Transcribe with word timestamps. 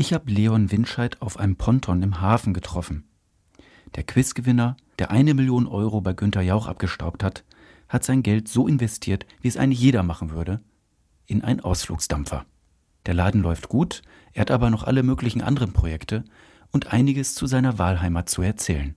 Ich 0.00 0.14
habe 0.14 0.30
Leon 0.30 0.72
Winscheid 0.72 1.20
auf 1.20 1.38
einem 1.38 1.56
Ponton 1.56 2.02
im 2.02 2.22
Hafen 2.22 2.54
getroffen. 2.54 3.04
Der 3.96 4.02
Quizgewinner, 4.02 4.78
der 4.98 5.10
eine 5.10 5.34
Million 5.34 5.66
Euro 5.66 6.00
bei 6.00 6.14
Günter 6.14 6.40
Jauch 6.40 6.68
abgestaubt 6.68 7.22
hat, 7.22 7.44
hat 7.86 8.02
sein 8.02 8.22
Geld 8.22 8.48
so 8.48 8.66
investiert, 8.66 9.26
wie 9.42 9.48
es 9.48 9.58
eigentlich 9.58 9.78
jeder 9.78 10.02
machen 10.02 10.30
würde, 10.30 10.62
in 11.26 11.44
einen 11.44 11.60
Ausflugsdampfer. 11.60 12.46
Der 13.04 13.12
Laden 13.12 13.42
läuft 13.42 13.68
gut, 13.68 14.00
er 14.32 14.40
hat 14.40 14.50
aber 14.50 14.70
noch 14.70 14.84
alle 14.84 15.02
möglichen 15.02 15.42
anderen 15.42 15.74
Projekte 15.74 16.24
und 16.70 16.94
einiges 16.94 17.34
zu 17.34 17.46
seiner 17.46 17.78
Wahlheimat 17.78 18.30
zu 18.30 18.40
erzählen. 18.40 18.94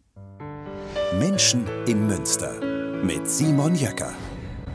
Menschen 1.20 1.66
im 1.86 2.08
Münster 2.08 2.62
mit 3.04 3.30
Simon 3.30 3.76
Jäcker. 3.76 4.14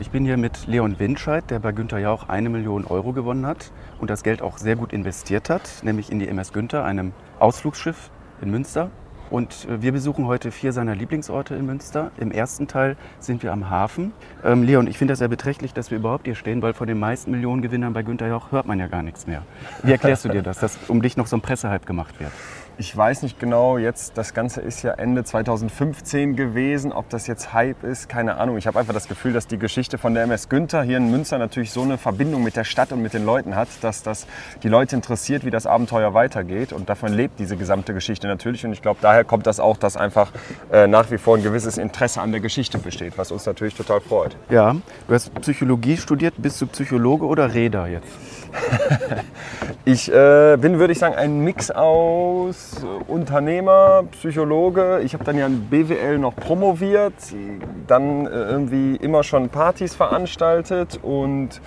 Ich 0.01 0.11
bin 0.11 0.23
hier 0.23 0.37
mit 0.37 0.65
Leon 0.65 0.97
Winscheid, 0.97 1.43
der 1.49 1.59
bei 1.59 1.73
Günter 1.73 1.97
Jauch 1.97 2.29
eine 2.29 2.49
Million 2.49 2.85
Euro 2.85 3.11
gewonnen 3.11 3.45
hat 3.45 3.73
und 3.99 4.09
das 4.09 4.23
Geld 4.23 4.41
auch 4.41 4.57
sehr 4.57 4.77
gut 4.77 4.93
investiert 4.93 5.49
hat, 5.49 5.69
nämlich 5.83 6.09
in 6.09 6.19
die 6.19 6.29
MS 6.29 6.53
Günther, 6.53 6.85
einem 6.85 7.11
Ausflugsschiff 7.39 8.09
in 8.41 8.49
Münster. 8.49 8.91
Und 9.29 9.67
äh, 9.69 9.81
wir 9.81 9.91
besuchen 9.91 10.25
heute 10.25 10.51
vier 10.51 10.71
seiner 10.71 10.95
Lieblingsorte 10.95 11.53
in 11.53 11.65
Münster. 11.65 12.11
Im 12.17 12.31
ersten 12.31 12.67
Teil 12.67 12.95
sind 13.19 13.43
wir 13.43 13.51
am 13.51 13.69
Hafen. 13.69 14.13
Ähm, 14.43 14.63
Leon, 14.63 14.87
ich 14.87 14.97
finde 14.97 15.11
das 15.11 15.19
sehr 15.19 15.27
beträchtlich, 15.27 15.73
dass 15.73 15.91
wir 15.91 15.97
überhaupt 15.97 16.25
hier 16.25 16.35
stehen, 16.35 16.61
weil 16.61 16.73
von 16.73 16.87
den 16.87 16.97
meisten 16.97 17.31
Millionengewinnern 17.31 17.91
bei 17.91 18.01
Günter 18.01 18.27
Jauch 18.27 18.53
hört 18.53 18.67
man 18.67 18.79
ja 18.79 18.87
gar 18.87 19.03
nichts 19.03 19.27
mehr. 19.27 19.43
Wie 19.83 19.91
erklärst 19.91 20.23
du 20.23 20.29
dir 20.29 20.41
das, 20.41 20.59
dass 20.59 20.77
um 20.87 21.01
dich 21.01 21.17
noch 21.17 21.27
so 21.27 21.35
ein 21.35 21.41
Pressehype 21.41 21.85
gemacht 21.85 22.21
wird? 22.21 22.31
Ich 22.81 22.95
weiß 22.95 23.23
nicht 23.23 23.41
genau, 23.41 23.77
jetzt 23.77 24.13
das 24.17 24.33
Ganze 24.33 24.61
ist 24.61 24.83
ja 24.83 24.93
Ende 24.93 25.25
2015 25.25 26.37
gewesen, 26.37 26.93
ob 26.93 27.09
das 27.09 27.27
jetzt 27.27 27.51
Hype 27.51 27.83
ist, 27.83 28.07
keine 28.07 28.37
Ahnung. 28.37 28.57
Ich 28.57 28.67
habe 28.67 28.79
einfach 28.79 28.93
das 28.93 29.09
Gefühl, 29.09 29.33
dass 29.33 29.47
die 29.47 29.57
Geschichte 29.57 29.97
von 29.97 30.13
der 30.13 30.23
MS 30.23 30.47
Günther 30.47 30.81
hier 30.83 30.95
in 30.95 31.11
Münster 31.11 31.37
natürlich 31.39 31.71
so 31.71 31.81
eine 31.81 31.97
Verbindung 31.97 32.41
mit 32.41 32.55
der 32.55 32.63
Stadt 32.63 32.93
und 32.93 33.01
mit 33.01 33.13
den 33.13 33.25
Leuten 33.25 33.57
hat, 33.57 33.67
dass 33.81 34.01
das 34.01 34.27
die 34.63 34.69
Leute 34.69 34.95
interessiert, 34.95 35.43
wie 35.43 35.49
das 35.49 35.65
Abenteuer 35.65 36.13
weitergeht. 36.13 36.71
Und 36.71 36.87
davon 36.87 37.11
lebt 37.11 37.37
diese 37.37 37.57
gesamte 37.57 37.93
Geschichte 37.93 38.27
natürlich. 38.27 38.65
Und 38.65 38.71
ich 38.71 38.81
glaube, 38.81 38.99
daher 39.01 39.25
kommt 39.25 39.45
das 39.45 39.59
auch, 39.59 39.75
dass 39.75 39.97
einfach 39.97 40.31
äh, 40.71 40.87
nach 40.87 41.11
wie 41.11 41.17
vor 41.17 41.35
ein 41.35 41.43
gewisses 41.43 41.77
Interesse 41.77 42.21
an 42.21 42.31
der 42.31 42.39
Geschichte 42.39 42.77
besteht, 42.77 43.17
was 43.17 43.33
uns 43.33 43.45
natürlich 43.45 43.75
total 43.75 43.99
freut. 43.99 44.37
Ja, 44.49 44.73
du 45.05 45.13
hast 45.13 45.33
Psychologie 45.41 45.97
studiert. 45.97 46.35
Bist 46.37 46.61
du 46.61 46.67
Psychologe 46.67 47.25
oder 47.25 47.53
Räder 47.53 47.87
jetzt? 47.87 48.07
ich 49.85 50.11
äh, 50.11 50.57
bin, 50.57 50.79
würde 50.79 50.93
ich 50.93 50.99
sagen, 50.99 51.15
ein 51.15 51.39
Mix 51.39 51.71
aus 51.71 52.75
Unternehmer, 53.07 54.03
Psychologe. 54.11 55.01
Ich 55.03 55.13
habe 55.13 55.23
dann 55.23 55.37
ja 55.37 55.45
in 55.47 55.69
BWL 55.69 56.17
noch 56.19 56.35
promoviert, 56.35 57.13
dann 57.87 58.25
äh, 58.25 58.29
irgendwie 58.29 58.95
immer 58.95 59.23
schon 59.23 59.49
Partys 59.49 59.95
veranstaltet 59.95 60.99
und 61.01 61.61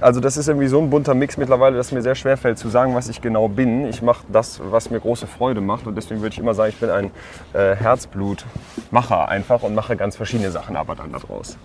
also 0.00 0.20
das 0.20 0.36
ist 0.36 0.48
irgendwie 0.48 0.68
so 0.68 0.80
ein 0.80 0.90
bunter 0.90 1.14
Mix 1.14 1.36
mittlerweile, 1.36 1.76
dass 1.76 1.92
mir 1.92 2.02
sehr 2.02 2.14
schwer 2.14 2.36
fällt 2.36 2.58
zu 2.58 2.68
sagen, 2.68 2.94
was 2.94 3.08
ich 3.08 3.20
genau 3.20 3.48
bin. 3.48 3.86
Ich 3.86 4.02
mache 4.02 4.24
das, 4.32 4.60
was 4.62 4.90
mir 4.90 5.00
große 5.00 5.26
Freude 5.26 5.60
macht 5.60 5.86
und 5.86 5.94
deswegen 5.94 6.22
würde 6.22 6.32
ich 6.32 6.38
immer 6.38 6.54
sagen, 6.54 6.70
ich 6.70 6.80
bin 6.80 6.90
ein 6.90 7.10
äh, 7.52 7.74
Herzblutmacher 7.74 9.28
einfach 9.28 9.62
und 9.62 9.74
mache 9.74 9.96
ganz 9.96 10.16
verschiedene 10.16 10.50
Sachen 10.50 10.76
aber 10.76 10.94
dann 10.94 11.12
daraus. 11.12 11.56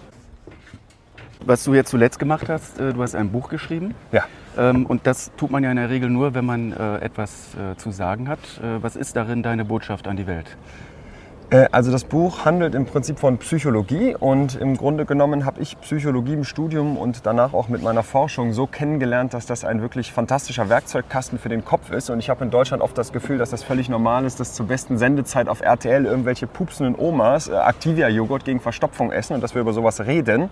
Was 1.48 1.64
du 1.64 1.74
jetzt 1.74 1.92
zuletzt 1.92 2.20
gemacht 2.20 2.50
hast, 2.50 2.78
äh, 2.78 2.92
du 2.92 3.02
hast 3.02 3.16
ein 3.16 3.32
Buch 3.32 3.48
geschrieben. 3.48 3.96
Ja. 4.12 4.26
Ähm, 4.58 4.86
und 4.86 5.08
das 5.08 5.32
tut 5.38 5.50
man 5.50 5.64
ja 5.64 5.72
in 5.72 5.78
der 5.78 5.90
Regel 5.90 6.10
nur, 6.10 6.34
wenn 6.34 6.44
man 6.44 6.74
äh, 6.74 6.98
etwas 6.98 7.56
äh, 7.56 7.78
zu 7.78 7.92
sagen 7.92 8.28
hat. 8.28 8.40
Was 8.82 8.98
ist 8.98 9.16
darin 9.16 9.44
deine 9.44 9.64
Botschaft 9.64 10.08
an 10.08 10.18
die 10.18 10.28
Welt? 10.28 10.58
Also 11.72 11.94
das 11.94 12.04
Buch 12.04 12.44
handelt 12.44 12.76
im 12.76 12.86
Prinzip 12.86 13.20
von 13.20 13.38
Psychologie 13.38 14.18
und 14.20 14.56
im 14.56 14.76
Grunde 14.76 15.06
genommen 15.06 15.46
habe 15.46 15.62
ich 15.62 15.80
Psychologie 15.80 16.34
im 16.34 16.44
Studium 16.44 16.98
und 16.98 17.26
danach 17.26 17.54
auch 17.54 17.70
mit 17.70 17.82
meiner 17.82 18.04
Forschung 18.04 18.52
so 18.52 18.68
kennengelernt, 18.68 19.34
dass 19.34 19.46
das 19.46 19.64
ein 19.64 19.82
wirklich 19.82 20.12
fantastischer 20.12 20.68
Werkzeugkasten 20.68 21.40
für 21.40 21.48
den 21.48 21.64
Kopf 21.64 21.90
ist. 21.92 22.10
Und 22.10 22.20
ich 22.20 22.30
habe 22.30 22.44
in 22.44 22.52
Deutschland 22.52 22.84
oft 22.84 22.98
das 22.98 23.14
Gefühl, 23.14 23.38
dass 23.38 23.52
das 23.52 23.64
völlig 23.64 23.88
normal 23.88 24.26
ist, 24.26 24.42
dass 24.42 24.56
zur 24.56 24.68
besten 24.68 24.98
Sendezeit 24.98 25.48
auf 25.48 25.62
RTL 25.62 26.06
irgendwelche 26.06 26.48
pupsenden 26.48 26.96
Omas 27.00 27.48
Activia-Joghurt 27.48 28.44
gegen 28.44 28.60
Verstopfung 28.60 29.14
essen 29.14 29.34
und 29.34 29.42
dass 29.42 29.56
wir 29.56 29.62
über 29.62 29.72
sowas 29.72 30.06
reden. 30.06 30.50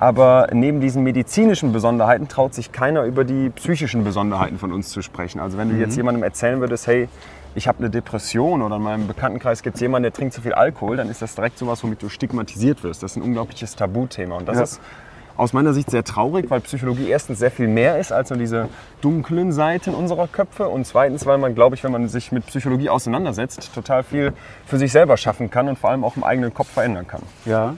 Aber 0.00 0.48
neben 0.52 0.80
diesen 0.80 1.02
medizinischen 1.02 1.72
Besonderheiten 1.72 2.26
traut 2.26 2.54
sich 2.54 2.72
keiner 2.72 3.04
über 3.04 3.24
die 3.24 3.50
psychischen 3.50 4.02
Besonderheiten 4.02 4.58
von 4.58 4.72
uns 4.72 4.88
zu 4.88 5.02
sprechen. 5.02 5.40
Also 5.40 5.58
wenn 5.58 5.68
du 5.68 5.74
mhm. 5.74 5.80
jetzt 5.82 5.94
jemandem 5.94 6.22
erzählen 6.22 6.58
würdest, 6.58 6.86
hey, 6.86 7.08
ich 7.54 7.68
habe 7.68 7.80
eine 7.80 7.90
Depression 7.90 8.62
oder 8.62 8.76
in 8.76 8.82
meinem 8.82 9.06
Bekanntenkreis 9.06 9.62
gibt 9.62 9.74
es 9.74 9.80
jemanden, 9.82 10.04
der 10.04 10.12
trinkt 10.12 10.32
zu 10.32 10.40
viel 10.40 10.54
Alkohol, 10.54 10.96
dann 10.96 11.10
ist 11.10 11.20
das 11.20 11.34
direkt 11.34 11.58
sowas, 11.58 11.84
womit 11.84 12.02
du 12.02 12.08
stigmatisiert 12.08 12.82
wirst. 12.82 13.02
Das 13.02 13.12
ist 13.12 13.16
ein 13.18 13.22
unglaubliches 13.22 13.76
Tabuthema. 13.76 14.36
Und 14.36 14.48
das 14.48 14.56
ja. 14.56 14.62
ist 14.62 14.80
aus 15.36 15.52
meiner 15.52 15.74
Sicht 15.74 15.90
sehr 15.90 16.04
traurig, 16.04 16.48
weil 16.48 16.60
Psychologie 16.60 17.08
erstens 17.08 17.38
sehr 17.38 17.50
viel 17.50 17.68
mehr 17.68 17.98
ist 17.98 18.10
als 18.10 18.30
nur 18.30 18.38
diese 18.38 18.68
dunklen 19.02 19.52
Seiten 19.52 19.94
unserer 19.94 20.28
Köpfe 20.28 20.68
und 20.68 20.86
zweitens, 20.86 21.26
weil 21.26 21.38
man, 21.38 21.54
glaube 21.54 21.76
ich, 21.76 21.84
wenn 21.84 21.92
man 21.92 22.08
sich 22.08 22.32
mit 22.32 22.46
Psychologie 22.46 22.88
auseinandersetzt, 22.88 23.74
total 23.74 24.02
viel 24.02 24.32
für 24.64 24.78
sich 24.78 24.92
selber 24.92 25.16
schaffen 25.16 25.50
kann 25.50 25.68
und 25.68 25.78
vor 25.78 25.90
allem 25.90 26.04
auch 26.04 26.16
im 26.16 26.24
eigenen 26.24 26.54
Kopf 26.54 26.68
verändern 26.68 27.06
kann. 27.06 27.22
Ja, 27.44 27.74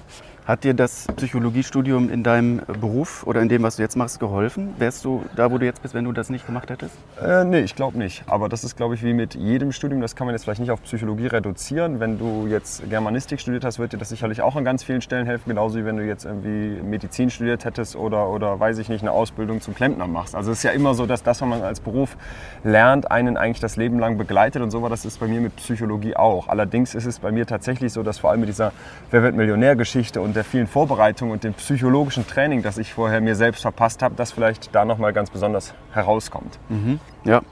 hat 0.47 0.65
dir 0.65 0.75
das 0.75 1.07
Psychologiestudium 1.17 2.11
in 2.11 2.25
deinem 2.25 2.63
Beruf 2.67 3.25
oder 3.27 3.41
in 3.41 3.49
dem, 3.49 3.63
was 3.63 3.77
du 3.77 3.83
jetzt 3.83 3.97
machst, 3.97 4.19
geholfen? 4.19 4.75
Wärst 4.79 5.05
du 5.05 5.23
da, 5.37 5.51
wo 5.53 5.59
du 5.59 5.65
jetzt 5.65 5.83
bist, 5.83 5.95
wenn 5.95 6.05
du 6.05 6.13
das 6.13 6.31
nicht 6.31 6.47
gemacht 6.47 6.69
hättest? 6.71 6.97
Äh, 7.23 7.45
nee, 7.45 7.61
ich 7.61 7.77
glaube 7.77 7.97
nicht. 7.97 8.25
Aber 8.27 8.49
das 8.49 8.65
ist, 8.65 8.77
glaube 8.77 8.95
ich, 8.95 9.05
wie 9.05 9.13
mit 9.13 9.35
jedem 9.35 9.71
Studium. 9.71 10.01
Das 10.01 10.17
kann 10.17 10.27
man 10.27 10.35
jetzt 10.35 10.45
vielleicht 10.45 10.61
nicht 10.61 10.73
auf 10.73 10.83
Psychologie 10.83 11.29
reduzieren. 11.29 12.01
Wenn 12.01 12.19
du 12.19 12.49
jetzt 12.49 12.89
Germanistik 12.91 13.41
studiert 13.41 13.65
hast, 13.65 13.79
wird 13.79 13.93
dir 13.93 13.99
das 13.99 14.09
sicherlich 14.09 14.43
auch 14.43 14.57
an 14.57 14.65
ganz 14.65 14.83
vielen 14.83 15.01
Stellen 15.01 15.27
helfen. 15.27 15.49
Genauso 15.49 15.79
wie 15.79 15.85
wenn 15.85 15.97
du 15.97 16.05
jetzt 16.05 16.25
irgendwie 16.25 16.83
Medizin 16.83 17.31
studiert 17.31 17.65
hättest 17.65 17.95
oder, 17.95 18.29
oder 18.29 18.59
weiß 18.59 18.79
ich 18.79 18.89
nicht, 18.89 19.03
eine 19.03 19.13
Ausbildung 19.13 19.61
zum 19.61 19.75
Klempner 19.75 20.09
machst. 20.09 20.35
Also 20.35 20.51
es 20.51 20.59
ist 20.59 20.65
ja 20.65 20.73
immer 20.73 20.95
so, 20.95 21.07
dass 21.07 21.23
das, 21.23 21.41
was 21.41 21.49
man 21.49 21.63
als 21.63 21.79
Beruf 21.79 22.17
lernt, 22.65 23.11
einen 23.13 23.37
eigentlich 23.37 23.61
das 23.61 23.77
Leben 23.77 24.01
lang 24.01 24.19
begleitet. 24.19 24.61
Und 24.61 24.73
so 24.73 24.83
war 24.83 24.91
das 24.91 25.05
ist 25.05 25.21
bei 25.21 25.29
mir 25.29 25.41
mit 25.41 25.55
Psychologie 25.55 26.17
auch. 26.17 26.49
Allerdings 26.49 26.97
ist 26.97 27.07
es 27.07 27.21
bei 27.21 27.31
mir 27.31 27.47
tatsächlich 27.47 27.93
so, 27.93 28.03
dass 28.03 28.19
vor 28.19 28.31
allem 28.31 28.41
mit 28.41 28.49
dieser 28.49 28.73
Wer 29.13 29.23
wird 29.23 29.37
Millionär-Geschichte 29.37 30.21
und 30.21 30.32
und 30.33 30.37
der 30.37 30.45
vielen 30.45 30.67
Vorbereitung 30.67 31.31
und 31.31 31.45
dem 31.45 31.53
psychologischen 31.53 32.27
Training, 32.27 32.63
das 32.63 32.79
ich 32.79 32.95
vorher 32.95 33.21
mir 33.21 33.35
selbst 33.35 33.61
verpasst 33.61 34.03
habe, 34.03 34.15
das 34.15 34.33
vielleicht 34.33 34.75
da 34.75 34.87
nochmal 34.87 35.13
ganz 35.13 35.29
besonders 35.29 35.75
herauskommt. 35.93 36.59
Mhm. 36.71 37.01
Ja. 37.25 37.43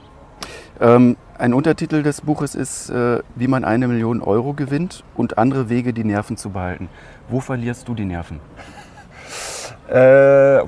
Ähm, 0.79 1.15
ein 1.37 1.53
Untertitel 1.53 2.01
des 2.01 2.21
Buches 2.21 2.55
ist, 2.55 2.89
äh, 2.89 3.19
wie 3.35 3.47
man 3.47 3.65
eine 3.65 3.87
Million 3.87 4.19
Euro 4.19 4.53
gewinnt 4.53 5.03
und 5.15 5.37
andere 5.37 5.69
Wege, 5.69 5.93
die 5.93 6.03
Nerven 6.03 6.37
zu 6.37 6.49
behalten. 6.49 6.89
Wo 7.29 7.39
verlierst 7.39 7.87
du 7.87 7.93
die 7.93 8.05
Nerven? 8.05 8.39
Äh, 9.87 10.61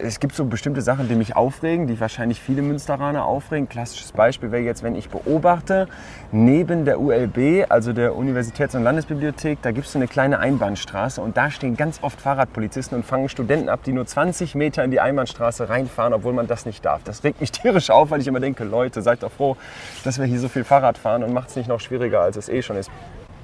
es 0.00 0.20
gibt 0.20 0.34
so 0.34 0.44
bestimmte 0.44 0.82
Sachen, 0.82 1.08
die 1.08 1.14
mich 1.14 1.36
aufregen, 1.36 1.86
die 1.86 1.98
wahrscheinlich 2.00 2.40
viele 2.40 2.62
Münsteraner 2.62 3.24
aufregen. 3.24 3.68
Klassisches 3.68 4.12
Beispiel 4.12 4.50
wäre 4.50 4.62
jetzt, 4.62 4.82
wenn 4.82 4.94
ich 4.94 5.08
beobachte, 5.08 5.88
neben 6.32 6.84
der 6.84 7.00
ULB, 7.00 7.66
also 7.68 7.92
der 7.92 8.14
Universitäts- 8.14 8.74
und 8.74 8.82
Landesbibliothek, 8.82 9.62
da 9.62 9.70
gibt 9.70 9.86
es 9.86 9.92
so 9.92 9.98
eine 9.98 10.08
kleine 10.08 10.38
Einbahnstraße 10.38 11.20
und 11.20 11.36
da 11.36 11.50
stehen 11.50 11.76
ganz 11.76 12.02
oft 12.02 12.20
Fahrradpolizisten 12.20 12.98
und 12.98 13.04
fangen 13.04 13.28
Studenten 13.28 13.68
ab, 13.68 13.80
die 13.84 13.92
nur 13.92 14.06
20 14.06 14.54
Meter 14.54 14.84
in 14.84 14.90
die 14.90 15.00
Einbahnstraße 15.00 15.68
reinfahren, 15.68 16.12
obwohl 16.12 16.32
man 16.32 16.46
das 16.46 16.66
nicht 16.66 16.84
darf. 16.84 17.02
Das 17.04 17.24
regt 17.24 17.40
mich 17.40 17.52
tierisch 17.52 17.90
auf, 17.90 18.10
weil 18.10 18.20
ich 18.20 18.26
immer 18.26 18.40
denke, 18.40 18.64
Leute, 18.64 19.02
seid 19.02 19.22
doch 19.22 19.32
froh, 19.32 19.56
dass 20.04 20.18
wir 20.18 20.26
hier 20.26 20.40
so 20.40 20.48
viel 20.48 20.64
Fahrrad 20.64 20.98
fahren 20.98 21.22
und 21.22 21.32
macht 21.32 21.50
es 21.50 21.56
nicht 21.56 21.68
noch 21.68 21.80
schwieriger, 21.80 22.20
als 22.20 22.36
es 22.36 22.48
eh 22.48 22.62
schon 22.62 22.76
ist. 22.76 22.90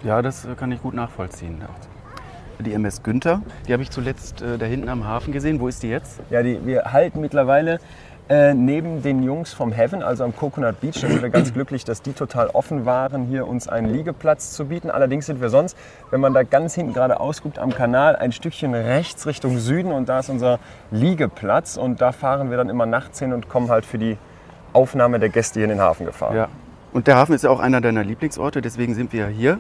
Ja, 0.03 0.21
das 0.21 0.47
kann 0.59 0.71
ich 0.73 0.83
gut 0.83 0.95
nachvollziehen 0.95 1.59
die 2.65 2.73
MS 2.73 3.03
Günther. 3.03 3.43
Die 3.69 3.73
habe 3.73 3.83
ich 3.83 3.91
zuletzt 3.91 4.43
äh, 4.43 4.59
da 4.59 4.67
hinten 4.67 4.89
am 4.89 5.07
Hafen 5.07 5.33
gesehen. 5.33 5.61
Wo 5.61 5.69
ist 5.69 5.83
die 5.83 5.89
jetzt? 5.89 6.21
Ja, 6.31 6.43
die, 6.43 6.65
wir 6.67 6.93
halten 6.93 7.21
mittlerweile 7.21 7.79
äh, 8.29 8.55
neben 8.55 9.03
den 9.03 9.23
Jungs 9.23 9.53
vom 9.53 9.71
Heaven, 9.71 10.03
also 10.03 10.25
am 10.25 10.35
Coconut 10.35 10.81
Beach, 10.81 10.99
da 11.01 11.09
sind 11.09 11.21
wir 11.21 11.29
ganz 11.29 11.53
glücklich, 11.53 11.85
dass 11.85 12.01
die 12.01 12.15
total 12.15 12.49
offen 12.49 12.87
waren, 12.87 13.27
hier 13.27 13.47
uns 13.47 13.69
einen 13.69 13.93
Liegeplatz 13.93 14.53
zu 14.53 14.67
bieten. 14.67 14.91
Allerdings 14.91 15.27
sind 15.27 15.43
wir 15.43 15.51
sonst, 15.51 15.77
wenn 16.11 16.21
man 16.21 16.33
da 16.33 16.43
ganz 16.43 16.75
hinten 16.75 16.95
gerade 16.95 17.21
ausguckt 17.21 17.59
am 17.59 17.71
Kanal, 17.75 18.17
ein 18.17 18.33
Stückchen 18.33 18.75
rechts 18.75 19.27
Richtung 19.27 19.59
Süden 19.59 19.93
und 19.93 20.09
da 20.09 20.21
ist 20.21 20.31
unser 20.31 20.59
Liegeplatz 20.91 21.77
und 21.77 22.01
da 22.01 22.13
fahren 22.13 22.49
wir 22.49 22.57
dann 22.57 22.71
immer 22.71 22.87
nachts 22.87 23.19
hin 23.19 23.35
und 23.35 23.51
kommen 23.51 23.69
halt 23.69 23.85
für 23.85 23.99
die 23.99 24.17
Aufnahme 24.73 25.21
der 25.21 25.29
Gäste 25.29 25.61
hier 25.61 25.65
in 25.65 25.71
den 25.71 25.81
Hafen 25.81 26.07
gefahren. 26.07 26.35
Ja. 26.35 26.49
Und 26.95 27.09
der 27.09 27.17
Hafen 27.17 27.35
ist 27.35 27.43
ja 27.43 27.51
auch 27.51 27.59
einer 27.59 27.81
deiner 27.81 28.05
Lieblingsorte, 28.05 28.63
deswegen 28.63 28.95
sind 28.95 29.13
wir 29.13 29.27
hier. 29.27 29.59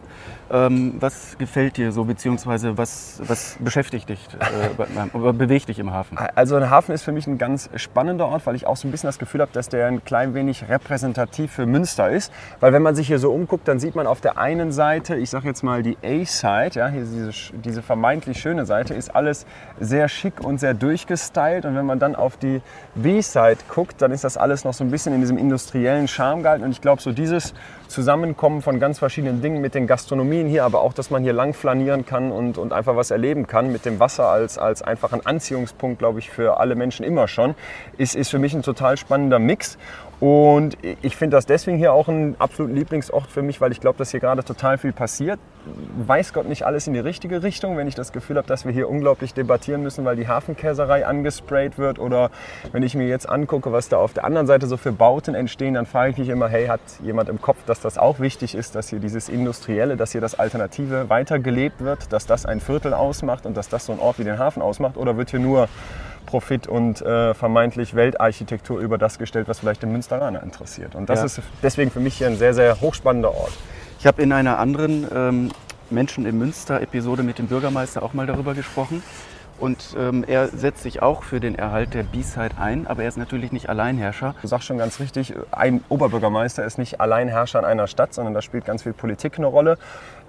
Ähm, 0.52 0.94
was 1.00 1.36
gefällt 1.36 1.76
dir 1.78 1.90
so, 1.90 2.04
beziehungsweise 2.04 2.78
was, 2.78 3.20
was 3.26 3.56
beschäftigt 3.58 4.08
dich 4.08 4.20
äh, 4.38 5.16
oder 5.16 5.32
bewegt 5.32 5.68
dich 5.68 5.80
im 5.80 5.90
Hafen? 5.90 6.16
Also 6.36 6.54
ein 6.54 6.70
Hafen 6.70 6.94
ist 6.94 7.02
für 7.02 7.10
mich 7.10 7.26
ein 7.26 7.36
ganz 7.36 7.70
spannender 7.74 8.26
Ort, 8.26 8.46
weil 8.46 8.54
ich 8.54 8.68
auch 8.68 8.76
so 8.76 8.86
ein 8.86 8.92
bisschen 8.92 9.08
das 9.08 9.18
Gefühl 9.18 9.40
habe, 9.40 9.50
dass 9.52 9.68
der 9.68 9.88
ein 9.88 10.04
klein 10.04 10.34
wenig 10.34 10.68
repräsentativ 10.68 11.50
für 11.50 11.66
Münster 11.66 12.08
ist. 12.08 12.32
Weil 12.60 12.72
wenn 12.72 12.82
man 12.82 12.94
sich 12.94 13.08
hier 13.08 13.18
so 13.18 13.32
umguckt, 13.32 13.66
dann 13.66 13.80
sieht 13.80 13.96
man 13.96 14.06
auf 14.06 14.20
der 14.20 14.38
einen 14.38 14.70
Seite, 14.70 15.16
ich 15.16 15.30
sage 15.30 15.48
jetzt 15.48 15.64
mal 15.64 15.82
die 15.82 15.96
A-Side, 16.04 16.78
ja, 16.78 16.86
hier 16.86 17.00
diese, 17.00 17.32
diese 17.52 17.82
vermeintlich 17.82 18.38
schöne 18.38 18.64
Seite, 18.64 18.94
ist 18.94 19.12
alles 19.12 19.44
sehr 19.80 20.08
schick 20.08 20.40
und 20.40 20.60
sehr 20.60 20.74
durchgestylt. 20.74 21.64
Und 21.64 21.74
wenn 21.74 21.86
man 21.86 21.98
dann 21.98 22.14
auf 22.14 22.36
die 22.36 22.62
B-Side 22.94 23.58
guckt, 23.68 24.00
dann 24.02 24.12
ist 24.12 24.22
das 24.22 24.36
alles 24.36 24.62
noch 24.62 24.74
so 24.74 24.84
ein 24.84 24.92
bisschen 24.92 25.12
in 25.12 25.20
diesem 25.20 25.36
industriellen 25.36 26.06
Charme 26.06 26.44
gehalten. 26.44 26.62
Und 26.62 26.70
ich 26.70 26.80
glaube, 26.80 27.02
so 27.02 27.10
dieses 27.24 27.54
Zusammenkommen 27.88 28.60
von 28.60 28.80
ganz 28.80 28.98
verschiedenen 28.98 29.40
Dingen 29.40 29.62
mit 29.62 29.74
den 29.74 29.86
Gastronomien 29.86 30.46
hier, 30.46 30.64
aber 30.64 30.82
auch, 30.82 30.92
dass 30.92 31.10
man 31.10 31.22
hier 31.22 31.32
lang 31.32 31.54
flanieren 31.54 32.04
kann 32.04 32.30
und, 32.30 32.58
und 32.58 32.74
einfach 32.74 32.96
was 32.96 33.10
erleben 33.10 33.46
kann 33.46 33.72
mit 33.72 33.86
dem 33.86 33.98
Wasser 33.98 34.28
als, 34.28 34.58
als 34.58 34.82
einfach 34.82 35.14
ein 35.14 35.24
Anziehungspunkt, 35.24 35.98
glaube 35.98 36.18
ich, 36.18 36.28
für 36.28 36.60
alle 36.60 36.74
Menschen 36.74 37.04
immer 37.04 37.26
schon, 37.26 37.54
ist, 37.96 38.14
ist 38.14 38.30
für 38.30 38.38
mich 38.38 38.52
ein 38.52 38.62
total 38.62 38.98
spannender 38.98 39.38
Mix. 39.38 39.78
Und 40.24 40.78
ich 41.02 41.16
finde 41.16 41.36
das 41.36 41.44
deswegen 41.44 41.76
hier 41.76 41.92
auch 41.92 42.08
ein 42.08 42.34
absoluter 42.38 42.72
Lieblingsort 42.72 43.26
für 43.26 43.42
mich, 43.42 43.60
weil 43.60 43.72
ich 43.72 43.80
glaube, 43.82 43.98
dass 43.98 44.10
hier 44.10 44.20
gerade 44.20 44.42
total 44.42 44.78
viel 44.78 44.94
passiert. 44.94 45.38
Weiß 45.98 46.32
Gott 46.32 46.48
nicht 46.48 46.64
alles 46.64 46.86
in 46.86 46.94
die 46.94 47.00
richtige 47.00 47.42
Richtung, 47.42 47.76
wenn 47.76 47.86
ich 47.88 47.94
das 47.94 48.10
Gefühl 48.10 48.38
habe, 48.38 48.48
dass 48.48 48.64
wir 48.64 48.72
hier 48.72 48.88
unglaublich 48.88 49.34
debattieren 49.34 49.82
müssen, 49.82 50.06
weil 50.06 50.16
die 50.16 50.26
Hafenkäserei 50.26 51.04
angesprayt 51.04 51.76
wird. 51.76 51.98
Oder 51.98 52.30
wenn 52.72 52.82
ich 52.82 52.94
mir 52.94 53.06
jetzt 53.06 53.28
angucke, 53.28 53.70
was 53.70 53.90
da 53.90 53.98
auf 53.98 54.14
der 54.14 54.24
anderen 54.24 54.46
Seite 54.46 54.66
so 54.66 54.78
für 54.78 54.92
Bauten 54.92 55.34
entstehen, 55.34 55.74
dann 55.74 55.84
frage 55.84 56.12
ich 56.12 56.16
mich 56.16 56.30
immer, 56.30 56.48
hey, 56.48 56.68
hat 56.68 56.80
jemand 57.02 57.28
im 57.28 57.42
Kopf, 57.42 57.58
dass 57.66 57.80
das 57.80 57.98
auch 57.98 58.18
wichtig 58.18 58.54
ist, 58.54 58.74
dass 58.74 58.88
hier 58.88 59.00
dieses 59.00 59.28
Industrielle, 59.28 59.98
dass 59.98 60.12
hier 60.12 60.22
das 60.22 60.38
Alternative 60.38 61.10
weitergelebt 61.10 61.84
wird, 61.84 62.14
dass 62.14 62.24
das 62.24 62.46
ein 62.46 62.60
Viertel 62.60 62.94
ausmacht 62.94 63.44
und 63.44 63.58
dass 63.58 63.68
das 63.68 63.84
so 63.84 63.92
ein 63.92 63.98
Ort 63.98 64.18
wie 64.18 64.24
den 64.24 64.38
Hafen 64.38 64.62
ausmacht? 64.62 64.96
Oder 64.96 65.18
wird 65.18 65.32
hier 65.32 65.40
nur 65.40 65.68
Profit 66.26 66.66
und 66.66 67.00
äh, 67.02 67.34
vermeintlich 67.34 67.94
Weltarchitektur 67.94 68.80
über 68.80 68.98
das 68.98 69.18
gestellt, 69.18 69.48
was 69.48 69.58
vielleicht 69.60 69.82
den 69.82 69.92
Münsteraner 69.92 70.42
interessiert. 70.42 70.94
Und 70.94 71.08
das 71.08 71.20
Ja. 71.20 71.24
ist 71.26 71.40
deswegen 71.62 71.90
für 71.90 72.00
mich 72.00 72.16
hier 72.16 72.26
ein 72.26 72.36
sehr, 72.36 72.54
sehr 72.54 72.80
hochspannender 72.80 73.34
Ort. 73.34 73.52
Ich 73.98 74.06
habe 74.06 74.22
in 74.22 74.32
einer 74.32 74.58
anderen 74.58 75.06
ähm, 75.14 75.50
Menschen 75.90 76.26
im 76.26 76.38
Münster-Episode 76.38 77.22
mit 77.22 77.38
dem 77.38 77.46
Bürgermeister 77.46 78.02
auch 78.02 78.14
mal 78.14 78.26
darüber 78.26 78.54
gesprochen. 78.54 79.02
Und 79.58 79.94
ähm, 79.96 80.24
er 80.26 80.48
setzt 80.48 80.82
sich 80.82 81.00
auch 81.00 81.22
für 81.22 81.40
den 81.40 81.54
Erhalt 81.54 81.94
der 81.94 82.02
B-Side 82.02 82.56
ein, 82.58 82.86
aber 82.86 83.02
er 83.02 83.08
ist 83.08 83.16
natürlich 83.16 83.52
nicht 83.52 83.68
Alleinherrscher. 83.68 84.34
Du 84.42 84.48
sagst 84.48 84.66
schon 84.66 84.78
ganz 84.78 84.98
richtig, 85.00 85.34
ein 85.52 85.84
Oberbürgermeister 85.88 86.64
ist 86.64 86.78
nicht 86.78 87.00
allein 87.00 87.28
Herrscher 87.28 87.60
in 87.60 87.64
einer 87.64 87.86
Stadt, 87.86 88.12
sondern 88.14 88.34
da 88.34 88.42
spielt 88.42 88.64
ganz 88.64 88.82
viel 88.82 88.92
Politik 88.92 89.38
eine 89.38 89.46
Rolle. 89.46 89.78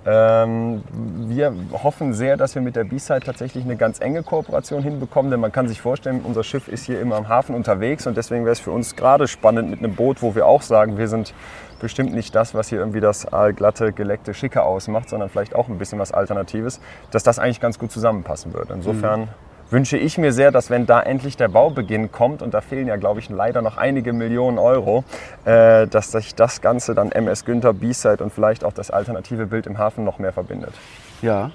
Ähm, 0.08 0.84
wir 1.28 1.52
hoffen 1.72 2.14
sehr, 2.14 2.38
dass 2.38 2.54
wir 2.54 2.62
mit 2.62 2.76
der 2.76 2.84
B-Side 2.84 3.22
tatsächlich 3.22 3.66
eine 3.66 3.76
ganz 3.76 4.00
enge 4.00 4.22
Kooperation 4.22 4.84
hinbekommen, 4.84 5.32
denn 5.32 5.40
man 5.40 5.52
kann 5.52 5.68
sich 5.68 5.82
vorstellen, 5.82 6.22
unser 6.24 6.44
Schiff 6.44 6.68
ist 6.68 6.86
hier 6.86 7.02
immer 7.02 7.16
am 7.16 7.28
Hafen 7.28 7.56
unterwegs 7.56 8.06
und 8.06 8.16
deswegen 8.16 8.46
wäre 8.46 8.54
es 8.54 8.60
für 8.60 8.70
uns 8.70 8.96
gerade 8.96 9.28
spannend 9.28 9.72
mit 9.72 9.80
einem 9.80 9.96
Boot, 9.96 10.22
wo 10.22 10.36
wir 10.36 10.46
auch 10.46 10.62
sagen, 10.62 11.00
wir 11.00 11.08
sind 11.08 11.34
bestimmt 11.80 12.14
nicht 12.14 12.34
das, 12.36 12.54
was 12.54 12.70
hier 12.70 12.80
irgendwie 12.80 13.02
das 13.02 13.32
aalglatte, 13.32 13.92
geleckte, 13.92 14.34
schicke 14.34 14.64
ausmacht, 14.64 15.10
sondern 15.10 15.30
vielleicht 15.30 15.56
auch 15.56 15.68
ein 15.68 15.78
bisschen 15.78 16.00
was 16.00 16.12
Alternatives, 16.12 16.80
dass 17.12 17.24
das 17.24 17.40
eigentlich 17.40 17.60
ganz 17.60 17.80
gut 17.80 17.92
zusammenpassen 17.92 18.54
würde. 18.54 18.74
Insofern 18.74 19.30
wünsche 19.70 19.98
ich 19.98 20.18
mir 20.18 20.32
sehr, 20.32 20.52
dass 20.52 20.70
wenn 20.70 20.86
da 20.86 21.02
endlich 21.02 21.38
der 21.38 21.48
Baubeginn 21.48 22.12
kommt, 22.12 22.42
und 22.42 22.54
da 22.54 22.62
fehlen 22.62 22.88
ja, 22.88 22.96
glaube 22.98 23.20
ich, 23.20 23.30
leider 23.30 23.62
noch 23.62 23.78
einige 23.78 24.14
Millionen 24.14 24.58
Euro, 24.58 25.04
äh, 25.46 25.88
dass 25.88 26.12
sich 26.12 26.36
das 26.36 26.62
Ganze 26.62 26.96
dann 26.96 27.12
MS 27.12 27.46
Günther, 27.46 27.74
B-Side 27.74 28.24
und 28.24 28.32
vielleicht 28.32 28.64
auch 28.64 28.74
das 28.74 28.92
alternative 28.92 29.48
Bild 29.48 29.68
im 29.68 29.78
Hafen 29.78 30.04
noch 30.04 30.20
mehr 30.20 30.34
verbindet. 30.34 30.74
Ja, 31.22 31.52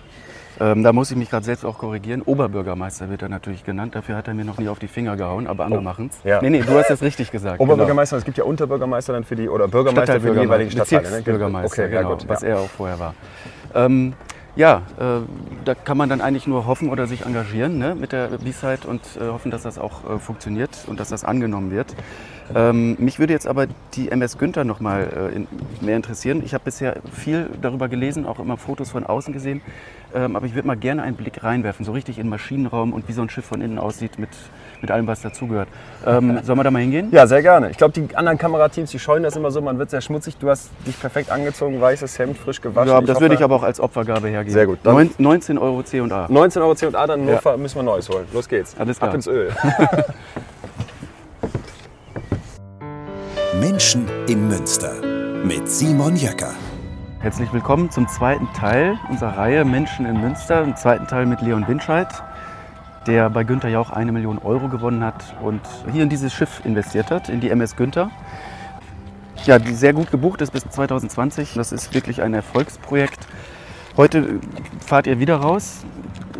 ähm, 0.61 0.83
da 0.83 0.93
muss 0.93 1.11
ich 1.11 1.17
mich 1.17 1.31
gerade 1.31 1.45
selbst 1.45 1.65
auch 1.65 1.79
korrigieren. 1.79 2.23
Oberbürgermeister 2.23 3.09
wird 3.09 3.23
er 3.23 3.29
natürlich 3.29 3.65
genannt. 3.65 3.95
Dafür 3.95 4.17
hat 4.17 4.29
er 4.29 4.35
mir 4.35 4.45
noch 4.45 4.59
nie 4.59 4.69
auf 4.69 4.79
die 4.79 4.89
Finger 4.89 5.17
gehauen, 5.17 5.47
aber 5.47 5.65
andere 5.65 5.81
Oh, 5.81 5.85
machen's. 5.85 6.19
ja. 6.23 6.41
Nee, 6.43 6.51
nee, 6.51 6.61
du 6.61 6.79
hast 6.79 6.91
es 6.91 7.03
richtig 7.03 7.31
gesagt. 7.31 7.61
Oberbürgermeister, 7.61 8.17
es 8.19 8.25
gibt 8.25 8.37
ja 8.39 8.45
Unterbürgermeister 8.45 9.12
dann 9.15 9.25
für 9.25 9.37
die, 9.37 9.49
oder 9.49 9.69
Bürgermeister 9.69 10.21
für 10.21 10.35
die 10.35 10.41
jeweiligen 10.41 10.71
Stadtteile. 10.71 11.03
Ne? 11.03 11.09
Bezirksbürgermeister, 11.09 11.83
Okay, 11.85 11.95
ja 11.95 12.03
genau, 12.03 12.15
gut. 12.17 12.29
was 12.29 12.43
ja. 12.43 12.49
er 12.49 12.59
auch 12.59 12.69
vorher 12.69 12.99
war. 12.99 13.15
Ähm, 13.75 14.12
ja, 14.57 14.83
äh, 14.99 15.03
da 15.65 15.75
kann 15.75 15.97
man 15.97 16.09
dann 16.09 16.21
eigentlich 16.21 16.47
nur 16.47 16.67
hoffen 16.67 16.91
oder 16.91 17.07
sich 17.07 17.25
engagieren 17.25 17.79
ne, 17.79 17.95
mit 17.95 18.12
der 18.12 18.27
B-Side 18.29 18.81
und 18.87 19.01
äh, 19.19 19.29
hoffen, 19.29 19.51
dass 19.51 19.62
das 19.62 19.79
auch 19.79 20.17
äh, 20.17 20.19
funktioniert 20.19 20.71
und 20.89 20.99
dass 20.99 21.09
das 21.09 21.25
angenommen 21.25 21.71
wird. 21.71 21.95
Ähm, 22.55 22.97
mich 22.99 23.21
würde 23.21 23.33
jetzt 23.33 23.47
aber 23.47 23.69
die 23.95 24.11
MS 24.11 24.37
Günther 24.39 24.65
noch 24.65 24.81
mal 24.81 25.31
äh, 25.33 25.37
in, 25.37 25.47
mehr 25.81 25.95
interessieren. 25.97 26.43
Ich 26.45 26.53
habe 26.53 26.65
bisher 26.65 26.97
viel 27.12 27.49
darüber 27.62 27.89
gelesen, 27.89 28.27
auch 28.27 28.41
immer 28.41 28.57
Fotos 28.57 28.91
von 28.91 29.07
außen 29.07 29.33
gesehen, 29.33 29.61
ähm, 30.15 30.37
aber 30.37 30.47
ich 30.47 30.55
würde 30.55 30.67
mal 30.67 30.77
gerne 30.77 31.03
einen 31.03 31.17
Blick 31.17 31.43
reinwerfen, 31.43 31.85
so 31.85 31.93
richtig 31.93 32.19
in 32.19 32.25
den 32.25 32.31
Maschinenraum 32.31 32.93
und 32.93 33.09
wie 33.09 33.12
so 33.12 33.23
ein 33.23 33.31
Schiff 33.31 33.45
von 33.45 33.61
innen 33.61 33.79
aussieht 33.79 34.19
mit, 34.19 34.29
mit 34.81 34.91
allem, 34.91 35.07
was 35.07 35.21
dazugehört. 35.23 35.69
Ähm, 36.07 36.41
sollen 36.43 36.59
wir 36.59 36.65
da 36.65 36.71
mal 36.71 36.81
hingehen? 36.83 37.09
Ja, 37.12 37.27
sehr 37.27 37.43
gerne. 37.43 37.71
Ich 37.71 37.77
glaube, 37.77 37.93
die 37.93 38.15
anderen 38.17 38.39
Kamerateams, 38.39 38.91
die 38.91 38.99
scheuen 38.99 39.23
das 39.23 39.37
immer 39.37 39.51
so, 39.51 39.61
man 39.61 39.79
wird 39.79 39.91
sehr 39.91 40.01
schmutzig. 40.01 40.37
Du 40.39 40.49
hast 40.51 40.71
dich 40.87 40.99
perfekt 40.99 41.31
angezogen, 41.31 41.81
weißes 41.81 42.19
Hemd, 42.19 42.39
frisch 42.39 42.61
gewaschen. 42.61 42.91
Ja, 42.93 43.01
das 43.01 43.21
würde 43.21 43.35
ich 43.35 43.43
aber 43.43 43.55
auch 43.57 43.62
als 43.62 43.81
Opfergabe 43.81 44.29
hergeben. 44.29 44.53
Sehr 44.53 44.67
gut. 44.67 44.79
Dann- 44.83 44.95
Neun, 44.95 45.11
19 45.19 45.59
Euro 45.59 45.83
C&A. 45.83 46.27
19 46.29 46.62
Euro 46.62 46.75
C&A, 46.75 47.07
dann 47.07 47.29
Ja. 47.29 47.57
Müssen 47.57 47.77
wir 47.77 47.83
Neues 47.83 48.09
holen. 48.09 48.27
Los 48.33 48.49
geht's. 48.49 48.75
Alles 48.79 48.99
klar. 48.99 49.11
Ab 49.11 49.15
ins 49.17 49.27
Öl. 49.27 49.51
Menschen 53.61 54.07
im 54.29 54.49
Münster 54.49 54.95
mit 55.45 55.69
Simon 55.71 56.17
Jäcker. 56.17 56.55
Herzlich 57.22 57.52
willkommen 57.52 57.90
zum 57.90 58.08
zweiten 58.08 58.50
Teil 58.55 58.99
unserer 59.11 59.37
Reihe 59.37 59.67
Menschen 59.67 60.06
in 60.06 60.22
Münster. 60.22 60.62
Im 60.62 60.75
zweiten 60.75 61.06
Teil 61.06 61.26
mit 61.26 61.43
Leon 61.43 61.69
Winscheid, 61.69 62.08
der 63.06 63.28
bei 63.28 63.44
Günther 63.44 63.69
Jauch 63.69 63.90
eine 63.90 64.11
Million 64.11 64.38
Euro 64.38 64.69
gewonnen 64.69 65.05
hat 65.05 65.37
und 65.43 65.61
hier 65.93 66.02
in 66.02 66.08
dieses 66.08 66.32
Schiff 66.32 66.62
investiert 66.64 67.11
hat, 67.11 67.28
in 67.28 67.43
die 67.43 67.50
MS 67.50 67.76
Günther. 67.76 68.11
Ja, 69.44 69.58
die 69.58 69.75
sehr 69.75 69.93
gut 69.93 70.11
gebucht 70.11 70.40
ist 70.40 70.50
bis 70.50 70.64
2020. 70.64 71.52
Das 71.52 71.72
ist 71.72 71.93
wirklich 71.93 72.22
ein 72.22 72.32
Erfolgsprojekt. 72.32 73.26
Heute 73.99 74.40
fahrt 74.82 75.06
ihr 75.06 75.19
wieder 75.19 75.37
raus. 75.37 75.84